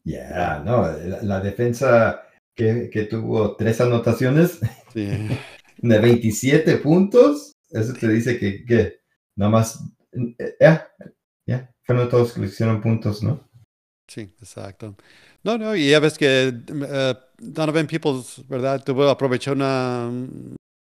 [0.05, 2.21] Ya, no, la, la defensa
[2.55, 4.59] que, que tuvo tres anotaciones
[4.93, 5.07] Sí.
[5.79, 8.99] de 27 puntos, eso te dice que, que
[9.35, 9.79] nada más,
[10.13, 10.87] eh, ya,
[11.47, 13.49] ya, fueron todos que le hicieron puntos, ¿no?
[14.07, 14.95] Sí, exacto.
[15.43, 18.83] No, no, y ya ves que eh, Donovan Peoples, ¿verdad?
[18.83, 20.09] Tuvo, aprovechó una,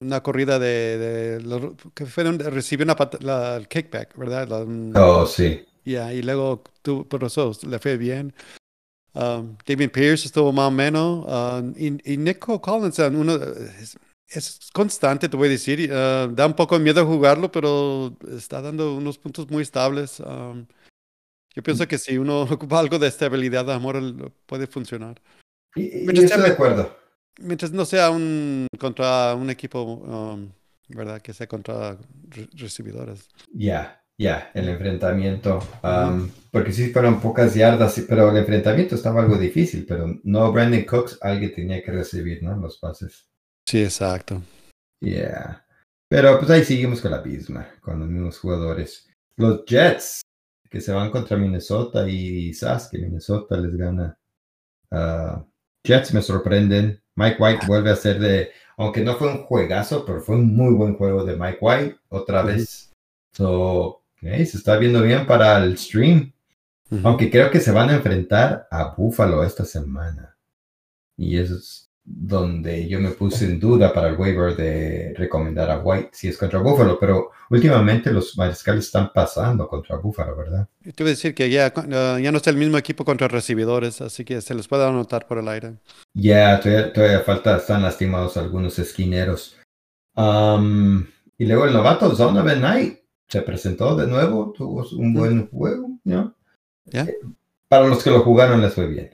[0.00, 0.98] una corrida de,
[1.38, 4.48] de que fue donde recibió una la, el kickback, ¿verdad?
[4.48, 5.64] La- Oh, sí.
[5.84, 8.34] Ya, y luego tuvo, por eso le fue bien.
[9.14, 11.26] Um, David Pierce estuvo más o menos.
[11.26, 13.38] um, y, y Nico Collins, um, uno,
[14.30, 15.90] es, constante, te voy a decir.
[15.92, 20.20] ah, da un poco de miedo jugarlo, pero está dando unos puntos muy estables.
[20.20, 20.66] am,
[21.54, 25.20] yo pienso que si uno ocupa algo de estabilidad, amor, puede funcionar.
[25.74, 26.96] Y, y Mientras estoy de acuerdo.
[27.38, 30.02] Mientras no sea un contra un equipo,
[30.34, 30.52] am,
[30.88, 31.20] ¿verdad?
[31.22, 31.96] Que sea contra
[32.28, 33.28] re- recibidores.
[33.54, 35.60] Ya, ya, el enfrentamiento.
[35.82, 40.84] am, porque sí fueron pocas yardas, pero el enfrentamiento estaba algo difícil, pero no Brandon
[40.84, 42.56] Cooks, alguien tenía que recibir, ¿no?
[42.56, 43.29] Los pases.
[43.66, 44.42] Sí, exacto.
[45.00, 45.64] Yeah.
[46.08, 49.08] Pero pues ahí seguimos con la misma, con los mismos jugadores.
[49.36, 50.22] Los Jets,
[50.68, 54.18] que se van contra Minnesota y quizás que Minnesota les gana.
[54.90, 55.44] Ah,
[55.84, 57.00] Jets me sorprenden.
[57.14, 60.74] Mike White vuelve a ser de, aunque no fue un juegazo, pero fue un muy
[60.74, 62.92] buen juego de Mike White otra vez.
[63.32, 66.32] So, ok, se está viendo bien para el stream.
[67.04, 70.36] Aunque creo que se van a enfrentar a Buffalo esta semana.
[71.16, 75.78] Y eso es donde yo me puse en duda para el waiver de recomendar a
[75.78, 76.98] White si es contra Buffalo.
[76.98, 80.68] Pero últimamente los mariscales están pasando contra Buffalo, ¿verdad?
[80.82, 84.24] Te voy a decir que ya, ya no está el mismo equipo contra recibidores, así
[84.24, 85.74] que se les puede anotar por el aire.
[86.14, 89.56] Ya, todavía, todavía falta, están lastimados algunos esquineros.
[90.16, 91.06] Am,
[91.38, 96.34] y luego el novato Donovan Knight se presentó de nuevo, tuvo un buen juego, ¿no?
[96.92, 97.16] Eh,
[97.68, 99.10] Para los que lo jugaron les fue bien.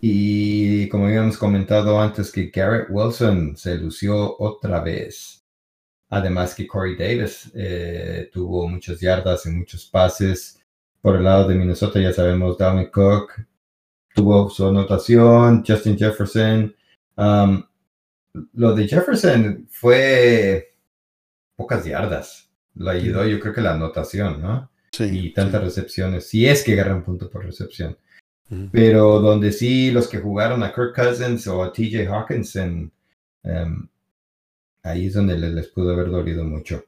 [0.00, 5.44] Y como habíamos comentado antes, que Garrett Wilson se lució otra vez.
[6.10, 10.60] Además que Corey Davis eh, tuvo muchas yardas y muchos pases.
[11.00, 13.32] Por el lado de Minnesota ya sabemos, Dalvin Cook
[14.14, 16.74] tuvo su anotación, Justin Jefferson.
[17.16, 17.64] Um,
[18.52, 20.74] lo de Jefferson fue
[21.56, 22.50] pocas yardas.
[22.74, 24.70] Lo ayudó yo creo que la anotación, ¿no?
[24.92, 25.04] Sí.
[25.10, 27.98] y tantas recepciones, si es que agarran punto por recepción.
[28.72, 32.92] Pero donde sí los que jugaron a Kirk Cousins o a TJ Hawkinson,
[33.42, 33.88] em,
[34.82, 36.84] ahí es donde les, les pudo haber dolido mucho.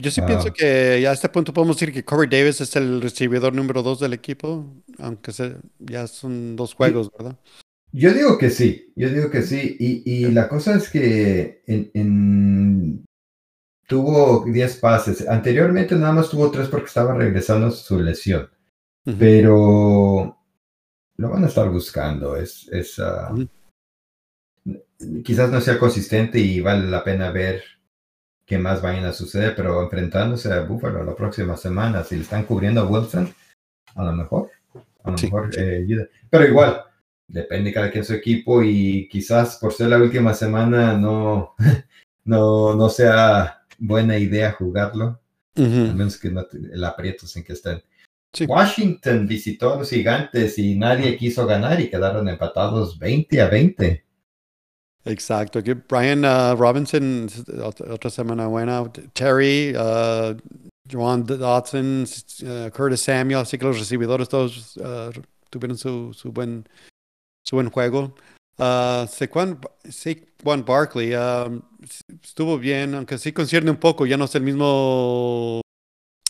[0.00, 0.26] Yo sí Ah.
[0.26, 3.82] pienso que ya a este punto podemos decir que Corey Davis es el recibidor número
[3.82, 4.66] dos del equipo,
[4.98, 7.36] aunque se- ya son dos juegos, ¿verdad?
[7.92, 9.76] Yo digo que sí, yo digo que sí.
[9.80, 13.04] Y, y la cosa es que en, en-
[13.86, 15.26] tuvo 10 pases.
[15.26, 18.48] Anteriormente nada más tuvo 3 porque estaba regresando a su lesión.
[19.16, 20.36] Pero
[21.16, 22.36] lo van a estar buscando.
[22.36, 23.32] Es, es, ah,
[25.24, 27.62] quizás no sea consistente y vale la pena ver
[28.46, 32.44] qué más vayan a suceder, pero enfrentándose a Buffalo la próxima semana, si le están
[32.44, 33.32] cubriendo a Wilson,
[33.94, 34.50] a lo mejor,
[35.04, 35.60] a lo Sí, mejor sí.
[35.60, 36.08] eh, ayuda.
[36.30, 36.82] Pero igual,
[37.28, 41.54] depende cada quien su equipo y quizás por ser la última semana no,
[42.24, 45.20] no, no sea buena idea jugarlo,
[45.56, 45.96] al Ujú.
[45.96, 47.82] menos que no te- el aprietos en que estén.
[48.32, 48.44] Sí.
[48.46, 54.04] Washington visitó a los gigantes y nadie quiso ganar y quedaron empatados 20 a 20.
[55.04, 55.60] Exacto.
[55.88, 58.84] Brian ah, Robinson, ot- otra semana buena.
[59.14, 60.34] Terry, ah,
[60.90, 62.04] Joan Dodson,
[62.46, 65.10] ah, Curtis Samuel, así que los recibidores todos ah,
[65.50, 66.66] tuvieron su, su buen
[67.44, 68.14] su buen juego.
[68.58, 71.48] Saquon, Saquon Barkley ah,
[72.22, 75.62] estuvo bien, aunque sí concierne un poco, ya no es el mismo,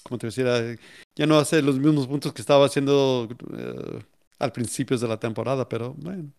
[0.09, 0.77] ¿cómo te decía?
[1.17, 4.03] Ya no hace los mismos puntos que estaba haciendo eh,
[4.39, 6.31] al principio de la temporada, pero bueno,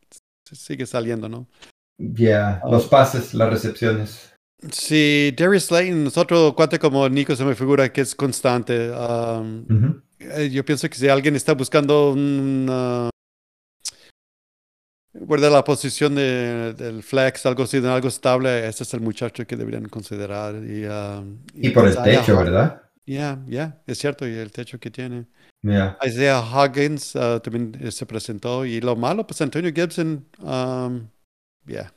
[0.52, 1.48] sigue saliendo, ¿no?
[1.98, 2.70] Ya, Ah.
[2.72, 4.34] los pases, las recepciones.
[4.72, 8.90] Sí, Darius Slayton es otro cuate como Nico se me figura que es constante.
[8.92, 10.02] Um, Ujú.
[10.20, 13.10] eh, yo pienso que si alguien está buscando una
[15.14, 19.56] guardar la posición de, del flex, algo así, algo estable, ese es el muchacho que
[19.56, 20.56] deberían considerar.
[20.56, 22.82] Y, um, Y por el Isaiah techo, ¿verdad?
[23.10, 25.26] Ya, ya, es cierto, y el techo que tiene.
[25.64, 25.98] Ya.
[26.06, 28.66] Isaiah Huggins uh, también eh, se presentó.
[28.66, 31.10] Y lo malo, pues Antonio Gibson, um,
[31.66, 31.92] ya.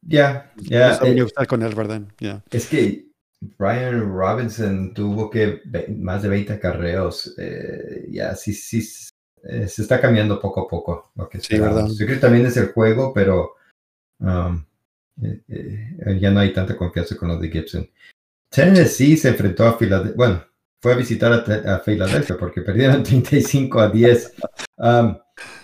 [0.00, 0.92] Ya, ya.
[0.92, 2.00] estar con él, ¿verdad?
[2.18, 2.42] Ya.
[2.50, 3.04] Es que
[3.58, 5.60] Brian Robinson tuvo que
[5.98, 7.34] más de 20 carreos.
[7.36, 8.78] eh, ya, sí, sí.
[9.44, 11.58] eh, se está cambiando poco a poco lo que Sí.
[11.58, 11.86] ¿verdad?
[11.86, 13.56] Yo creo que también es el juego, pero
[14.20, 14.64] um,
[15.22, 17.86] eh, ya no hay tanta confianza con los de Gibson.
[18.52, 20.14] Tennessee se enfrentó a Filadelfia.
[20.16, 20.44] Bueno,
[20.80, 24.34] fue a visitar a, Filadelfia porque perdieron 35 a 10.
[24.76, 25.16] Um,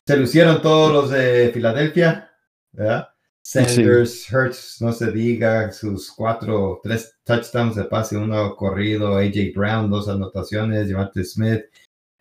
[0.07, 2.31] se lucieron todos los de Filadelfia,
[2.73, 3.09] ¿verdad?
[3.43, 9.89] Sanders, Hurts, no se diga, sus cuatro, tres touchdowns de pase, uno corrido, AJ Brown,
[9.91, 11.65] dos anotaciones, Javante Smith.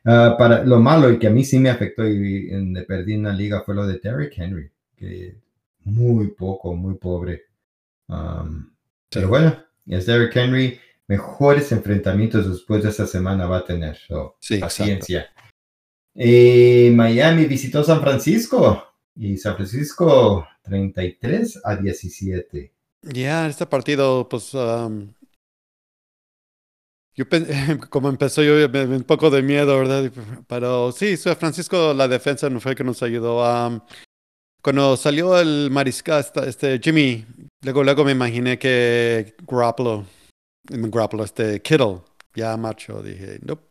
[0.06, 3.24] Ah, para lo malo y que a mí sí me afectó y, de perdí en
[3.24, 5.36] la liga fue lo de Derrick Henry, que
[5.84, 7.44] muy poco, muy pobre.
[8.08, 8.72] Um,
[9.10, 9.30] Pero Sí.
[9.30, 13.98] bueno, es Derrick Henry, mejores enfrentamientos después de esta semana va a tener.
[13.98, 15.30] so, Sí, paciencia.
[16.16, 18.84] Eh, Miami visitó San Francisco
[19.16, 22.74] y San Francisco 33 a 17.
[23.04, 25.14] Ya, este partido, pues, um,
[27.16, 27.26] yo
[27.90, 30.12] como empezó yo me- un poco de miedo, ¿verdad?
[30.48, 33.38] Pero sí, San Francisco, la defensa no fue que nos ayudó.
[33.68, 33.80] Um,
[34.68, 37.26] cuando salió el mariscal, este Jimmy,
[37.64, 40.06] luego, luego me imaginé que Garoppolo,
[40.66, 42.02] Garoppolo, este Kittle,
[42.36, 43.64] ya macho, dije, nope,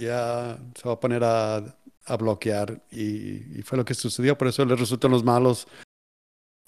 [0.00, 4.46] ya se va a poner a, a bloquear y, y fue lo que sucedió, por
[4.46, 5.66] eso le resultan los malos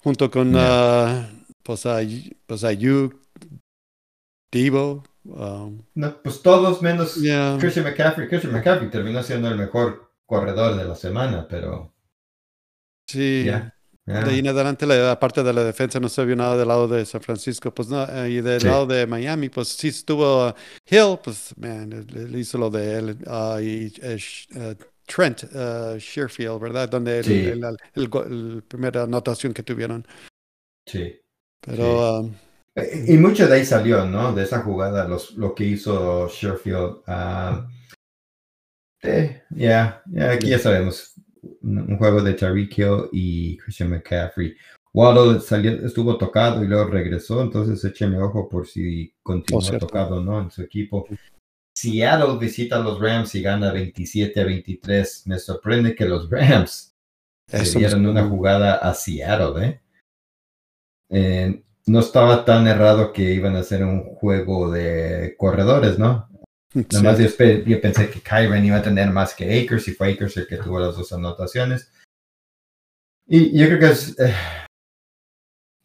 [0.03, 1.25] junto con ah,
[1.63, 1.99] pues, a,
[2.45, 3.15] pues Ayuk,
[4.51, 7.55] Debo, um, No, pues todos menos ya.
[7.57, 8.27] Christian McCaffrey.
[8.27, 11.93] Christian McCaffrey terminó siendo el mejor corredor de la semana, pero
[13.07, 13.45] sí.
[14.07, 16.87] De ahí en adelante, la, aparte de la defensa, no se vio nada del lado
[16.87, 18.67] de San Francisco, pues no, eh, y del Sí.
[18.67, 20.53] lado de Miami, pues sí estuvo uh,
[20.89, 24.17] Hill, pues man, le, hizo lo de él, ah, y eh,
[24.55, 26.87] eh, Trent uh, Shearfield, ¿verdad?
[26.89, 27.33] Donde Sí.
[27.47, 28.09] el, el, el
[28.55, 30.07] el primera anotación que tuvieron.
[30.85, 31.19] Sí.
[31.59, 32.33] Pero um,
[33.07, 34.31] Y mucho de ahí salió, ¿no?
[34.33, 37.01] De esa jugada, los, lo que hizo Sherfield.
[37.07, 37.67] ah,
[39.03, 41.13] eh, ya, ya, aquí ya sabemos.
[41.67, 44.55] Un, juego de Tariq Hill y Christian McCaffrey.
[44.93, 49.85] Waddle salió, estuvo tocado y luego regresó, entonces écheme ojo por si continúa cierto.
[49.85, 51.07] tocado o no en su equipo.
[51.75, 55.27] Seattle visita a los Rams y gana 27 a 23.
[55.27, 56.95] Me sorprende que los Rams
[57.51, 59.81] eso dieron nos- una jugada a Seattle, ¿eh?
[61.09, 66.27] Eh, no estaba tan errado que iban a hacer un juego de corredores, ¿no?
[66.73, 70.13] Nada más yo, yo pensé que Kyron iba a tener más que Akers y fue
[70.13, 71.91] Akers el que tuvo las dos anotaciones.
[73.25, 74.33] Y yo creo que es, eh,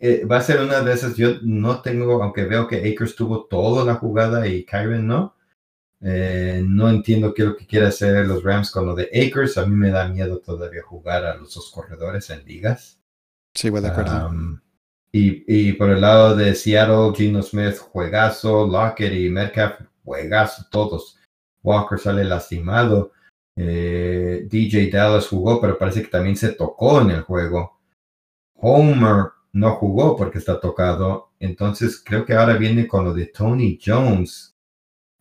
[0.00, 1.16] eh, va a ser una de esas.
[1.16, 5.34] Yo no tengo, aunque veo que Akers tuvo toda la jugada y Kyron no.
[6.02, 9.56] eh, no entiendo qué es lo que quiere hacer los Rams con lo de Akers.
[9.56, 12.98] A mí me da miedo todavía jugar a los dos corredores en ligas.
[13.54, 14.26] Sí, voy de acuerdo.
[14.26, 14.60] Um,
[15.12, 21.18] y, y por el lado de Seattle, Gino Smith, juegazo, Lockett y Metcalf, juegazo todos.
[21.62, 23.12] Walker sale lastimado.
[23.56, 27.78] Eh, DJ Dallas jugó, pero parece que también se tocó en el juego.
[28.54, 31.30] Homer no jugó porque está tocado.
[31.38, 34.54] Entonces creo que ahora viene con lo de Tony Jones.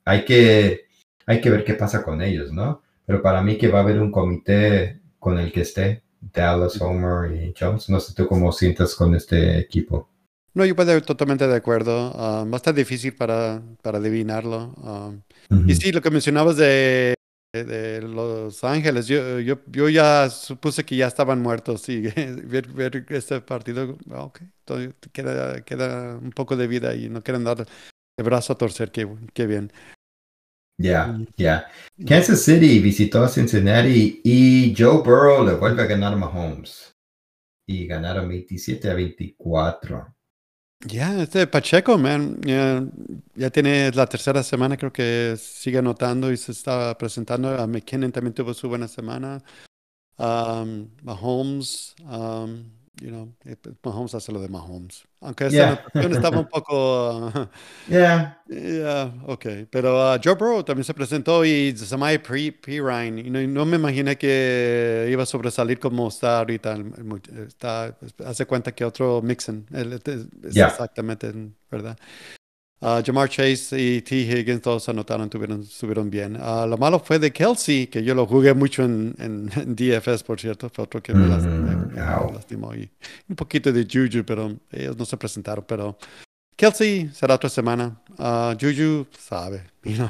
[0.06, 0.86] Hay que,
[1.26, 2.82] hay que ver qué pasa con ellos, ¿no?
[3.06, 7.32] Pero para mí que va a haber un comité con el que esté Dallas, Homer
[7.32, 7.89] y Jones.
[7.89, 10.11] No sé tú cómo sientas con este equipo.
[10.54, 12.12] No, yo puedo totalmente de acuerdo.
[12.12, 14.74] um, va a estar difícil para, para adivinarlo.
[14.78, 15.22] um,
[15.68, 17.14] Y sí, lo que mencionabas de,
[17.54, 22.02] de- de Los Ángeles, yo, yo, yo ya supuse que ya estaban muertos y
[22.46, 27.22] ver, ver este partido, ah, ok, todavía queda, queda un poco de vida y no
[27.24, 27.66] quieren dar
[28.18, 29.72] el brazo a torcer, qué, qué bien.
[30.78, 31.28] Ya, Mm.
[31.38, 31.68] ya.
[32.08, 36.92] Kansas City visitó a Cincinnati y Joe Burrow le vuelve a ganar a Mahomes.
[37.68, 40.14] Y ganaron 27 a 24.
[40.88, 42.84] Ya, este Pacheco, man, ya,
[43.36, 47.50] ya tiene la tercera semana, creo que sigue anotando y se está presentando.
[47.50, 49.44] A McKinnon también tuvo su buena semana.
[50.17, 52.63] Um, Mahomes, um,
[53.02, 55.04] you know, eh, Mahomes hace lo de Mahomes.
[55.20, 55.56] Aunque esa
[55.94, 56.08] Yeah.
[56.12, 57.48] estaba un poco, uh,
[57.88, 59.46] Ya, yeah, ok.
[59.70, 62.52] Pero uh, Joe Burrow también se presentó y Samai P.
[62.54, 66.78] Pirine, y no, no me imaginé que iba a sobresalir como está ahorita.
[67.48, 70.08] Está, hace cuenta que otro Mixon, él es-
[70.46, 70.68] es Yeah.
[70.68, 71.32] exactamente,
[71.70, 71.98] ¿verdad?
[72.82, 74.15] Uh, Jamar Chase y T.
[74.15, 76.36] Higgins todos anotaron, tuvieron, estuvieron bien.
[76.36, 80.24] Uh, lo malo fue de Kelsey, que yo lo jugué mucho en, en, en DFS,
[80.24, 81.96] por cierto, fue otro que me, las- me- Mm,
[82.28, 82.74] me lastimó.
[82.74, 82.89] Y
[83.30, 85.63] un poquito de Juju, pero ellos no se presentaron.
[85.67, 85.96] Pero
[86.56, 88.02] Kelsey será otra semana.
[88.17, 89.63] Uh, Juju sabe.
[89.84, 90.10] you know,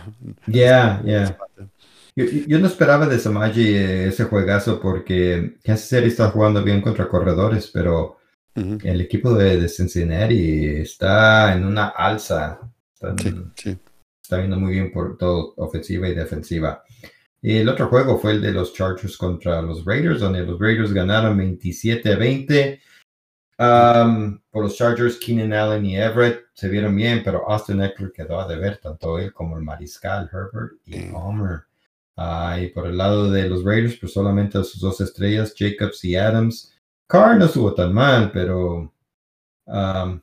[1.23, 1.67] es parte.
[2.15, 7.69] Yo, no esperaba de Samaji ese juegazo porque Kansas City está jugando bien contra corredores,
[7.73, 8.17] pero
[8.55, 12.59] El equipo de, de Cincinnati está en una alza.
[12.93, 13.79] Están- Sí, sí.
[14.21, 16.83] está viendo muy bien por todo ofensiva y defensiva.
[17.41, 20.93] Y el otro juego fue el de los Chargers contra los Raiders, donde los Raiders
[20.93, 22.81] ganaron 27 a 20.
[23.57, 28.39] Um, por los Chargers, Keenan Allen y Everett se vieron bien, pero Austin Eckler quedó
[28.39, 31.09] a deber, tanto él como el mariscal Herbert y Sí.
[31.13, 31.61] Homer.
[32.17, 36.03] Ah, y por el lado de los Raiders, pues solamente a sus dos estrellas, Jacobs
[36.03, 36.70] y Adams.
[37.11, 38.93] Carr no estuvo tan mal, pero
[39.65, 40.21] um,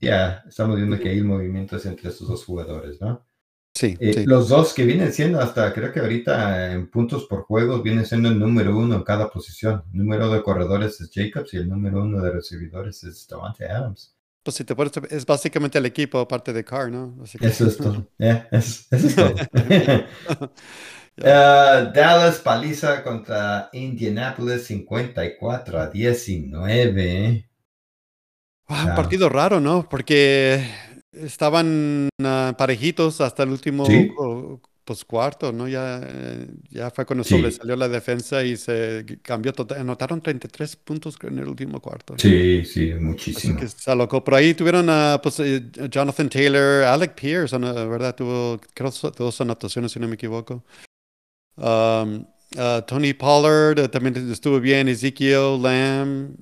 [0.00, 3.26] ya estamos viendo que hay movimientos entre estos dos jugadores, ¿no?
[3.74, 4.24] Sí, Eh, sí.
[4.26, 8.28] Los dos que vienen siendo hasta, creo que ahorita en puntos por juego, vienen siendo
[8.28, 9.84] el número uno en cada posición.
[9.92, 14.14] El número de corredores es Jacobs y el número uno de recibidores es Davante Adams.
[14.42, 17.14] Pues si te pones, es básicamente el equipo aparte de Carr, ¿no?
[17.38, 18.06] Que- Eso es todo.
[18.18, 19.34] Eso, eso es todo.
[21.22, 27.46] Uh, Dallas paliza contra Indianapolis 54 a 19.
[28.68, 28.94] Ah, un Ah.
[28.94, 29.86] partido raro, ¿no?
[29.88, 30.64] Porque
[31.12, 34.10] estaban ah, parejitos hasta el último Sí.
[34.84, 35.68] pues, cuarto, ¿no?
[35.68, 37.36] Ya, eh, ya fue cuando Sí.
[37.36, 39.80] sobresalió la defensa y se cambió total.
[39.80, 42.14] Anotaron 33 puntos en el último cuarto.
[42.18, 43.58] Sí, sí, Así muchísimo.
[43.60, 44.24] que se alocó.
[44.24, 47.56] Por ahí tuvieron a pues, eh, Jonathan Taylor, Alec Pierce.
[47.58, 48.14] ¿verdad?
[48.16, 50.64] Tuvo creo dos anotaciones, si no me equivoco.
[51.60, 52.24] Um,
[52.58, 56.34] ah, Tony Pollard eh, también estuvo bien, Ezekiel, Lamb,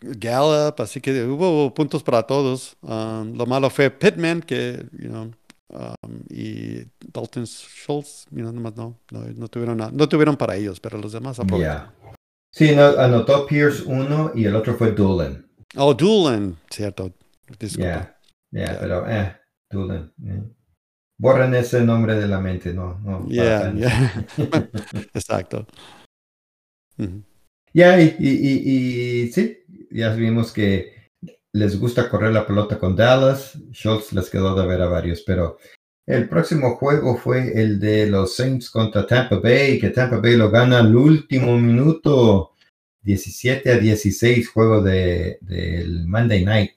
[0.00, 2.76] Gallup, así que hubo puntos para todos.
[2.82, 5.30] Um, lo malo fue Pittman, que, you know,
[5.70, 10.56] um, y Dalton Schultz, you know, nomás no, no, no tuvieron nada- no tuvieron para
[10.56, 11.86] ellos, pero los demás aprovecharon.
[11.88, 12.12] Ya.
[12.54, 15.46] Sí, no, anotó Pierce uno y el otro fue Dolan.
[15.76, 17.12] Oh, Doolan, cierto.
[17.58, 18.14] Disculpa.
[18.50, 18.78] ya, Ya.
[18.78, 19.36] pero eh,
[20.26, 20.42] eh.
[21.22, 23.24] Borren ese nombre de la mente, no, no.
[23.28, 24.26] Yeah, yeah.
[25.14, 25.64] Exacto.
[27.72, 29.58] Ya, y, y, y, y sí,
[29.92, 31.12] ya vimos que
[31.52, 33.56] les gusta correr la pelota con Dallas.
[33.70, 35.58] Schultz les quedó de ver a varios, pero
[36.06, 40.50] el próximo juego fue el de los Saints contra Tampa Bay, que Tampa Bay lo
[40.50, 42.56] gana al último minuto,
[43.02, 46.72] 17 a 16, juego de, del Monday Night.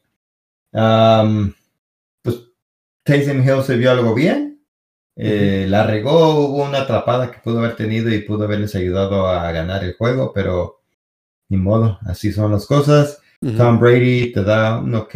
[0.72, 1.52] Um,
[3.06, 4.62] Taysom Hill se vio algo bien.
[5.16, 9.50] Eh, La regó, hubo una atrapada que pudo haber tenido y pudo haberles ayudado a
[9.54, 10.82] ganar el juego, pero
[11.50, 13.22] ni modo, así son las cosas.
[13.58, 15.16] Tom Brady te da un ok.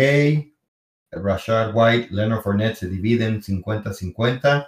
[1.11, 4.67] Rashad White, Leonard Fournette se dividen 50-50.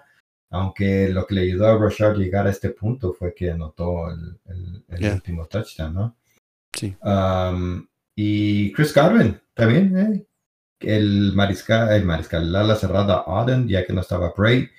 [0.53, 4.37] Aunque lo que le ayudó a Rashad llegar a este punto fue que anotó el,
[4.49, 5.13] el- el Yeah.
[5.13, 6.15] último touchdown, ¿no?
[6.73, 6.95] Sí.
[7.03, 10.25] Um, y Chris Godwin también, eh.
[10.81, 14.69] El mariscal, el mariscal, ala cerrada Auden, ya que no estaba Bray.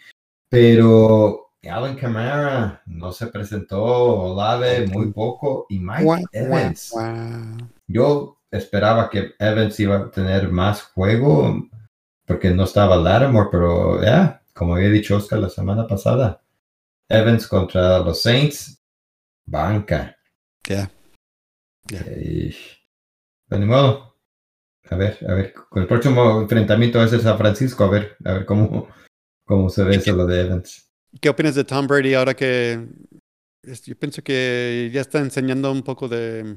[0.48, 6.90] Pero Alan Kamara no se presentó, Olave muy poco, y Mike Evans.
[6.90, 7.56] guau.
[7.86, 11.68] Yo esperaba que Evans iba a tener más juego
[12.26, 16.42] porque no estaba Lattimore, pero ya, como había dicho Oscar la semana pasada,
[17.08, 18.82] Evans contra los Saints,
[19.46, 20.16] banca.
[20.66, 20.90] Yeah.
[21.90, 22.54] Eh,
[23.48, 24.11] pues ni modo.
[24.90, 28.16] A ver, a ver, con el próximo enfrentamiento va a ser San Francisco, a ver,
[28.24, 28.88] a ver cómo,
[29.46, 30.90] cómo se ve eso lo de Evans.
[31.20, 32.86] ¿Qué opinas de Tom Brady ahora que
[33.84, 36.56] yo pienso que ya está enseñando un poco de,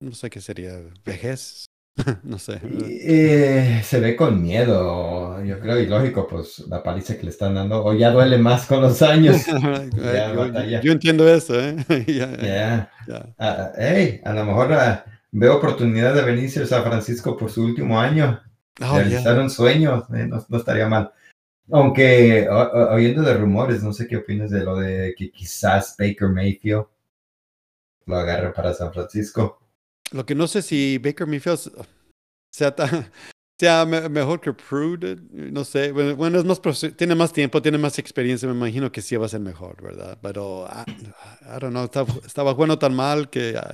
[0.00, 1.64] no sé qué sería, vejez?
[2.22, 2.60] no sé.
[2.88, 7.54] Eh, se ve con miedo, yo creo, y lógico, pues la paliza que le están
[7.54, 9.36] dando, o ya duele más con los años.
[10.02, 11.76] Ya, yo, yo entiendo eso, ¿eh?
[12.06, 12.90] Ya, Ya.
[13.06, 13.34] ya.
[13.38, 17.64] Ah, hey, a lo mejor ah, veo oportunidad de venirse a San Francisco por su
[17.64, 18.40] último año,
[18.80, 19.42] Oh, realizar yeah.
[19.42, 21.12] un sueño, eh, no, no estaría mal.
[21.70, 25.94] Aunque o- o- oyendo de rumores, no sé qué opinas de lo de que quizás
[25.98, 26.86] Baker Mayfield
[28.06, 29.60] lo agarre para San Francisco.
[30.12, 31.86] Lo que no sé si Baker Mayfield
[32.52, 33.10] sea, ta-
[33.66, 35.92] sea me- mejor que Prude, no sé.
[35.92, 36.60] Bueno, bueno, es más
[36.96, 40.18] tiene más tiempo, tiene más experiencia, me imagino que sí va a ser mejor, ¿verdad?
[40.22, 40.84] Pero, ah,
[41.42, 43.72] I, don't know, estaba, estaba jugando tan mal que ah,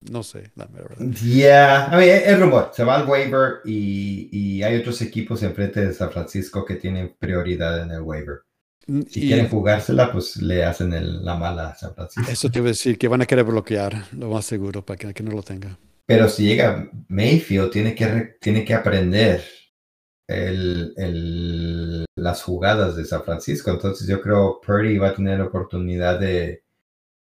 [0.00, 1.08] no sé, la verdad.
[1.22, 5.42] Yeah, I mean, es, es rumor, se va al waiver y, y hay otros equipos
[5.42, 8.40] enfrente de San Francisco que tienen prioridad en el waiver.
[9.06, 12.32] Si Y quieren jugársela, pues le hacen el- la mala a San Francisco.
[12.32, 15.12] eso te iba a decir, que van a querer bloquear, lo más seguro, para que,
[15.14, 15.78] que no lo tenga.
[16.10, 19.44] Pero si llega Mayfield, tiene que, tiene que aprender
[20.26, 23.70] el, el- las jugadas de San Francisco.
[23.70, 26.64] Entonces yo creo Purdy va a tener oportunidad de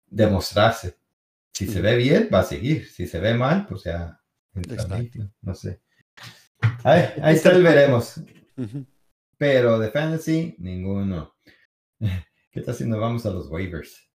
[0.06, 0.96] demostrarse.
[1.52, 2.88] Si se ve bien, va a seguir.
[2.88, 4.18] Si se ve mal, pues ya.
[5.42, 5.82] No sé.
[6.82, 8.22] Ahí, ahí está el veremos.
[9.36, 11.34] Pero de fantasy, ninguno.
[12.50, 14.08] ¿Qué tal si nos vamos a los waivers?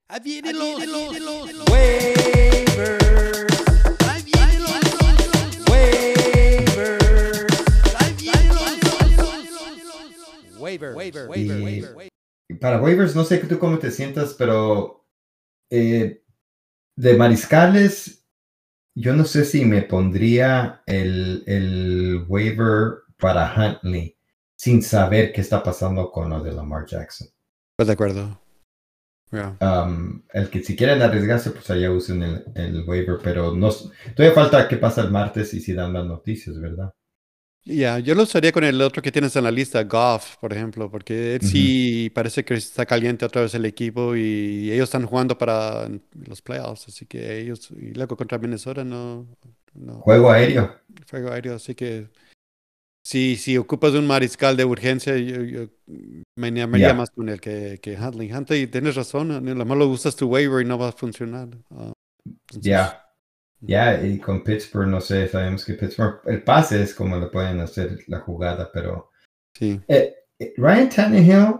[12.81, 15.05] Waivers, no sé tú cómo te sientas, pero
[15.69, 16.23] eh,
[16.95, 18.25] de mariscales,
[18.95, 24.17] yo no sé si me pondría el, el waiver para Huntley
[24.55, 27.27] sin saber qué está pasando con lo de Lamar Jackson.
[27.75, 28.39] Pues de acuerdo.
[29.31, 29.57] Yeah.
[29.61, 33.69] Um, el que si quieren arriesgarse, pues allá usen el, el waiver, pero no,
[34.15, 36.93] todavía falta que pasa el martes y si dan las noticias, ¿verdad?
[37.63, 40.89] Ya, yo lo usaría con el otro que tienes en la lista, Goff, por ejemplo,
[40.89, 45.37] porque él sí parece que está caliente otra vez el equipo y ellos están jugando
[45.37, 45.87] para
[46.27, 49.27] los playoffs, así que ellos, y luego contra Minnesota no,
[49.75, 50.75] no Juego aéreo.
[51.05, 52.07] fuego aéreo, así que
[53.03, 55.67] si, si ocupas un mariscal de urgencia, yo, yo
[56.35, 56.93] me animaría Ya.
[56.95, 58.31] más con el que, que Huntley.
[58.31, 61.49] Huntley, tienes razón, a lo mejor lo usas tu waiver y no va a funcionar.
[61.69, 61.93] Ah,
[62.25, 63.05] entonces, Ya.
[63.61, 67.59] Ya, y con Pittsburgh, no sé, sabemos que Pittsburgh, el pase es como le pueden
[67.59, 69.11] hacer la jugada, pero
[69.53, 69.79] Sí.
[69.87, 71.55] eh, eh, Ryan Tannehill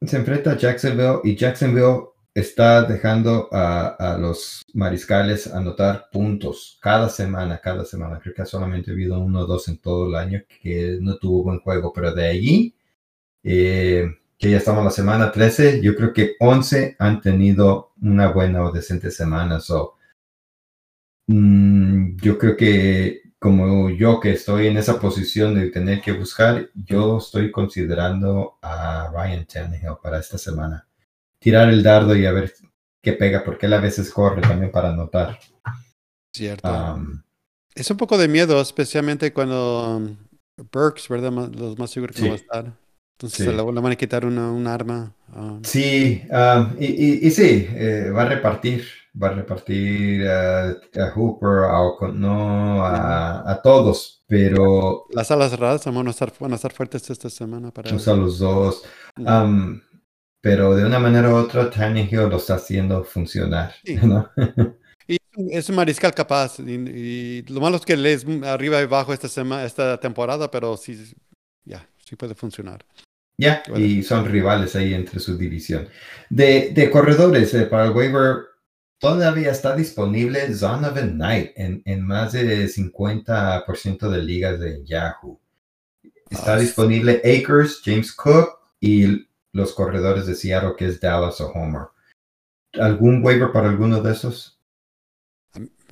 [0.00, 7.10] se enfrenta a Jacksonville y Jacksonville está dejando a, a los mariscales anotar puntos cada
[7.10, 8.18] semana, cada semana.
[8.18, 11.42] Creo que ha solamente habido uno o dos en todo el año que no tuvo
[11.44, 12.74] buen juego, pero de allí,
[13.42, 14.06] eh,
[14.38, 18.64] que ya estamos en la semana 13, yo creo que 11 han tenido una buena
[18.64, 19.60] o decente semana.
[19.60, 19.94] So,
[21.32, 26.68] mm, yo creo que como yo que estoy en esa posición de tener que buscar,
[26.74, 30.86] yo estoy considerando a Ryan Tannehill para esta semana.
[31.40, 32.52] Tirar el dardo y a ver
[33.02, 35.38] qué pega, porque él a veces corre también para anotar.
[36.32, 36.68] Cierto.
[36.70, 37.20] Um,
[37.74, 40.16] es un poco de miedo, especialmente cuando um,
[40.72, 41.32] Burks, ¿verdad?
[41.32, 42.72] Los más seguros que va a estar.
[43.16, 43.44] Entonces Sí.
[43.44, 45.12] se le, van a quitar una, un arma.
[45.34, 48.84] um, Sí, um, y, y- y sí, eh, va a repartir,
[49.20, 55.84] va a repartir a, a Hooper, a O'Connell, a, a todos, pero las alas cerradas
[55.84, 58.82] van a estar, van a estar fuertes esta semana para usa los dos.
[59.18, 59.80] Um,
[60.40, 63.96] pero de una manera u otra, Tannehill lo está haciendo funcionar, Sí.
[64.02, 64.30] ¿no?
[65.06, 65.18] Y
[65.56, 66.58] es un mariscal capaz.
[66.60, 70.50] Y, y lo malo es que le es arriba y abajo esta semana, esta temporada,
[70.50, 70.94] pero sí,
[71.64, 72.84] ya, sí puede funcionar.
[73.38, 73.84] Ya, Bueno.
[73.84, 75.88] y son rivales ahí entre su división.
[76.28, 78.44] De, de corredores, eh, para el waiver,
[79.02, 85.40] todavía está disponible Zonovan Knight en, en más de 50% de ligas de Yahoo.
[86.30, 91.50] Está Ah, disponible Akers, James Cook y los corredores de Seattle, que es Dallas o
[91.50, 91.88] Homer.
[92.74, 94.58] ¿Algún waiver para alguno de esos?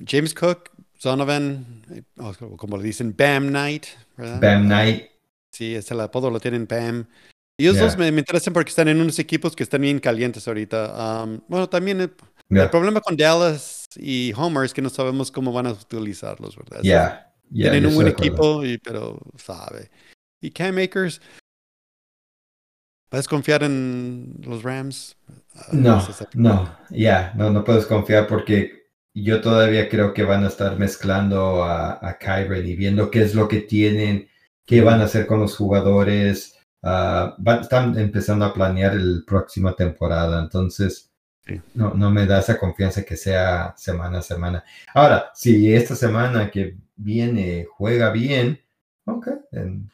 [0.07, 2.03] James Cook, Zonovan, eh,
[2.57, 3.85] como le dicen, Bam Knight,
[4.17, 4.39] ¿verdad?
[4.41, 5.11] Bam Knight,
[5.53, 7.05] Sí, es el apodo lo tienen Bam.
[7.59, 7.83] Ellos Yeah.
[7.83, 11.23] dos me, me interesan porque están en unos equipos que están bien calientes ahorita.
[11.25, 11.99] Um, bueno, también
[12.51, 16.55] el, el problema con Dallas y Homer es que no sabemos cómo van a utilizarlos,
[16.55, 16.81] ¿verdad?
[16.83, 19.89] ya, ya, Tienen un buen equipo, y, pero sabe.
[20.41, 21.21] Y Cam Akers,
[23.09, 25.15] ¿puedes confiar en los Rams?
[25.55, 25.99] Ah, No,
[26.33, 28.83] no, ya, no, no puedes confiar porque
[29.13, 33.35] yo todavía creo que van a estar mezclando a, a Kyren y viendo qué es
[33.35, 34.29] lo que tienen,
[34.65, 36.57] qué van a hacer con los jugadores.
[36.81, 41.10] van- están empezando a planear el próxima temporada, entonces
[41.55, 41.61] Sí.
[41.75, 44.63] no, no me da esa confianza que sea semana a semana.
[44.93, 48.59] Ahora, si esta semana que viene juega bien,
[49.05, 49.27] ok,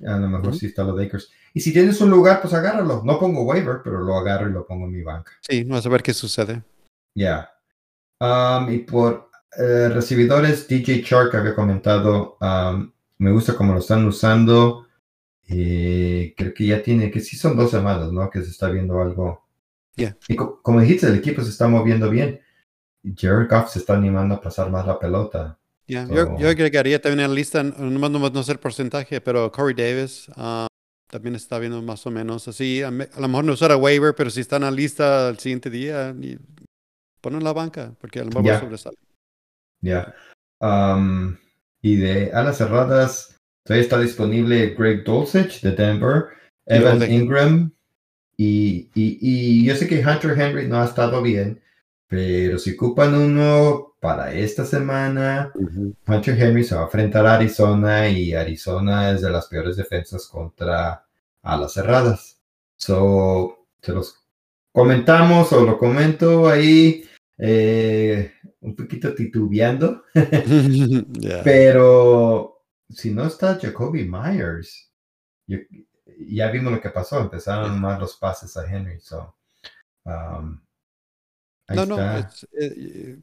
[0.05, 0.57] a lo mejor Ujú.
[0.57, 1.31] sí está los Lakers.
[1.53, 3.01] Y si tienes un lugar, pues agárralo.
[3.03, 5.31] No pongo waiver, pero lo agarro y lo pongo en mi banca.
[5.41, 6.61] Sí, vamos a ver qué sucede.
[7.15, 7.51] Ya.
[8.19, 14.05] Um, y por eh, recibidores, DJ Shark había comentado, um, me gusta cómo lo están
[14.05, 14.85] usando.
[15.47, 18.29] Eh, creo que ya tiene, que sí son dos semanas, ¿no?
[18.29, 19.46] Que se está viendo algo.
[19.97, 20.15] Ya.
[20.27, 22.39] Y co- como dijiste, el equipo se está moviendo bien.
[23.15, 25.57] Jared Goff se está animando a pasar más la pelota.
[25.87, 29.51] Yo, So- yo agregaría también en la lista, nomás no, no sé el porcentaje, pero
[29.51, 30.67] Corey Davis ah,
[31.09, 32.83] también está viendo más o menos así.
[32.83, 35.39] A, a lo mejor no usar a waiver, pero si está en la lista el
[35.39, 36.37] siguiente día, y
[37.21, 38.59] ponlo en la banca, porque a lo mejor Ya.
[38.59, 38.97] sobresale.
[39.81, 40.13] Ya.
[40.59, 41.37] Um,
[41.81, 46.25] y de alas cerradas, todavía está disponible Greg Dulcich de Denver,
[46.65, 47.01] Evan.
[47.09, 47.71] Ingram.
[48.37, 51.61] Y, y, y yo sé que Hunter Henry no ha estado bien,
[52.07, 55.51] pero si ocupan uno para esta semana,
[56.07, 60.27] Hunter Henry se va a enfrentar a Arizona y Arizona es de las peores defensas
[60.27, 61.05] contra
[61.41, 62.39] alas cerradas.
[62.77, 64.23] So, se los
[64.71, 67.03] comentamos o lo comento ahí
[67.39, 68.31] eh,
[68.61, 70.03] un poquito titubeando,
[71.43, 74.91] pero si no está Jacoby Myers,
[75.47, 75.59] yo-
[76.19, 78.99] ya vimos lo que pasó, empezaron más los pases a Henry.
[78.99, 79.35] So,
[80.05, 80.59] um,
[81.69, 82.19] No, no, está.
[82.19, 83.19] es, eh, eh,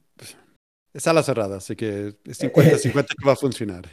[0.92, 3.88] es a la cerrada, así que es 50-50 que va a funcionar.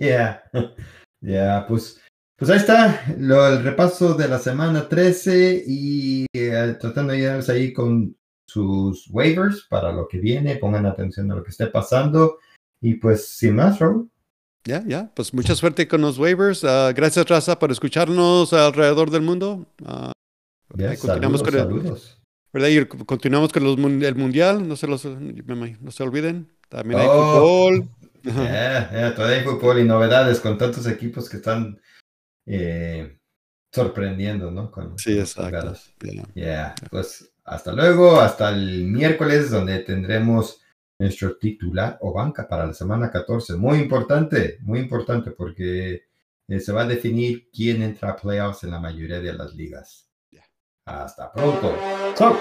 [0.00, 0.42] Ya,
[1.20, 2.00] ya, pues,
[2.36, 7.48] pues ahí está lo, el repaso de la semana 13 y eh, tratando de ayudarles
[7.50, 8.16] ahí con
[8.48, 12.38] sus waivers para lo que viene, pongan atención a lo que esté pasando
[12.80, 14.10] y pues sin más, Raúl.
[14.66, 16.64] Ya, ya, pues mucha suerte con los waivers.
[16.64, 19.66] Ah, gracias, Raza, por escucharnos alrededor del mundo.
[19.84, 20.12] Ah,
[20.78, 22.20] ahí continuamos saludos, con el- saludos.
[22.52, 22.68] ¿verdad?
[22.68, 26.48] Y continuamos con los el mundial, no se, los, no se olviden.
[26.68, 27.70] También hay Oh.
[27.70, 27.88] fútbol.
[28.22, 31.78] Todavía hay fútbol y novedades con tantos equipos que están
[32.46, 33.18] eh,
[33.72, 34.70] sorprendiendo, ¿no?
[34.70, 35.74] Con, Sí, exacto.
[36.90, 40.62] pues hasta luego, hasta el miércoles donde tendremos
[40.98, 43.56] nuestro titular o banca para la semana 14.
[43.56, 46.04] Muy importante, muy importante porque
[46.48, 50.08] eh, se va a definir quién entra a playoffs en la mayoría de las ligas.
[50.86, 51.74] Hasta pronto.
[52.14, 52.36] Chao.